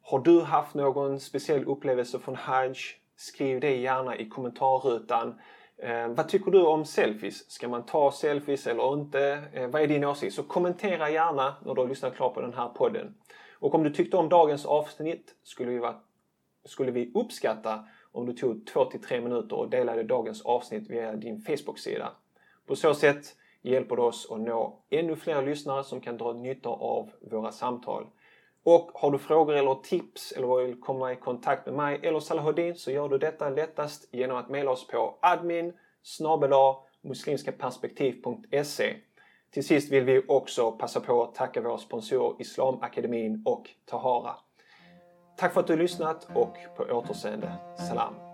Har 0.01 0.19
du 0.19 0.41
haft 0.41 0.73
någon 0.73 1.19
speciell 1.19 1.65
upplevelse 1.65 2.19
från 2.19 2.35
Hajj? 2.35 2.75
Skriv 3.21 3.59
det 3.59 3.75
gärna 3.75 4.17
i 4.17 4.29
kommentarrutan. 4.29 5.39
Eh, 5.77 6.07
vad 6.07 6.29
tycker 6.29 6.51
du 6.51 6.61
om 6.61 6.85
selfies? 6.85 7.51
Ska 7.51 7.67
man 7.67 7.85
ta 7.85 8.11
selfies 8.11 8.67
eller 8.67 8.93
inte? 8.93 9.43
Eh, 9.53 9.67
vad 9.67 9.81
är 9.81 9.87
din 9.87 10.03
åsikt? 10.03 10.35
Så 10.35 10.43
kommentera 10.43 11.09
gärna 11.09 11.55
när 11.65 11.75
du 11.75 11.81
har 11.81 11.87
lyssnat 11.87 12.15
klart 12.15 12.33
på 12.33 12.41
den 12.41 12.53
här 12.53 12.69
podden. 12.69 13.15
Och 13.59 13.75
om 13.75 13.83
du 13.83 13.89
tyckte 13.89 14.17
om 14.17 14.29
dagens 14.29 14.65
avsnitt 14.65 15.35
skulle 15.43 15.71
vi, 15.71 15.77
va, 15.77 15.95
skulle 16.65 16.91
vi 16.91 17.11
uppskatta 17.15 17.85
om 18.11 18.25
du 18.25 18.33
tog 18.33 18.63
2-3 18.73 19.21
minuter 19.21 19.55
och 19.55 19.69
delade 19.69 20.03
dagens 20.03 20.41
avsnitt 20.41 20.89
via 20.89 21.13
din 21.13 21.41
Facebook-sida. 21.41 22.11
På 22.67 22.75
så 22.75 22.93
sätt 22.93 23.35
hjälper 23.61 23.95
du 23.95 24.01
oss 24.01 24.31
att 24.31 24.39
nå 24.39 24.83
ännu 24.89 25.15
fler 25.15 25.41
lyssnare 25.41 25.83
som 25.83 26.01
kan 26.01 26.17
dra 26.17 26.33
nytta 26.33 26.69
av 26.69 27.11
våra 27.31 27.51
samtal. 27.51 28.05
Och 28.63 28.91
har 28.93 29.11
du 29.11 29.17
frågor 29.17 29.55
eller 29.55 29.75
tips 29.75 30.31
eller 30.31 30.65
vill 30.65 30.79
komma 30.79 31.11
i 31.11 31.15
kontakt 31.15 31.65
med 31.65 31.75
mig 31.75 31.99
eller 32.03 32.19
Salahuddin 32.19 32.75
så 32.75 32.91
gör 32.91 33.09
du 33.09 33.17
detta 33.17 33.49
lättast 33.49 34.09
genom 34.11 34.37
att 34.37 34.49
mejla 34.49 34.71
oss 34.71 34.87
på 34.87 35.17
admin 35.21 35.73
muslimskaperspektiv.se 37.01 38.95
Till 39.51 39.67
sist 39.67 39.91
vill 39.91 40.03
vi 40.03 40.23
också 40.27 40.71
passa 40.71 40.99
på 40.99 41.23
att 41.23 41.35
tacka 41.35 41.61
våra 41.61 41.77
sponsorer 41.77 42.41
Islamakademin 42.41 43.41
och 43.45 43.69
Tahara. 43.85 44.35
Tack 45.37 45.53
för 45.53 45.59
att 45.59 45.67
du 45.67 45.77
lyssnat 45.77 46.27
och 46.35 46.57
på 46.77 46.83
återseende. 46.83 47.53
Salam! 47.89 48.30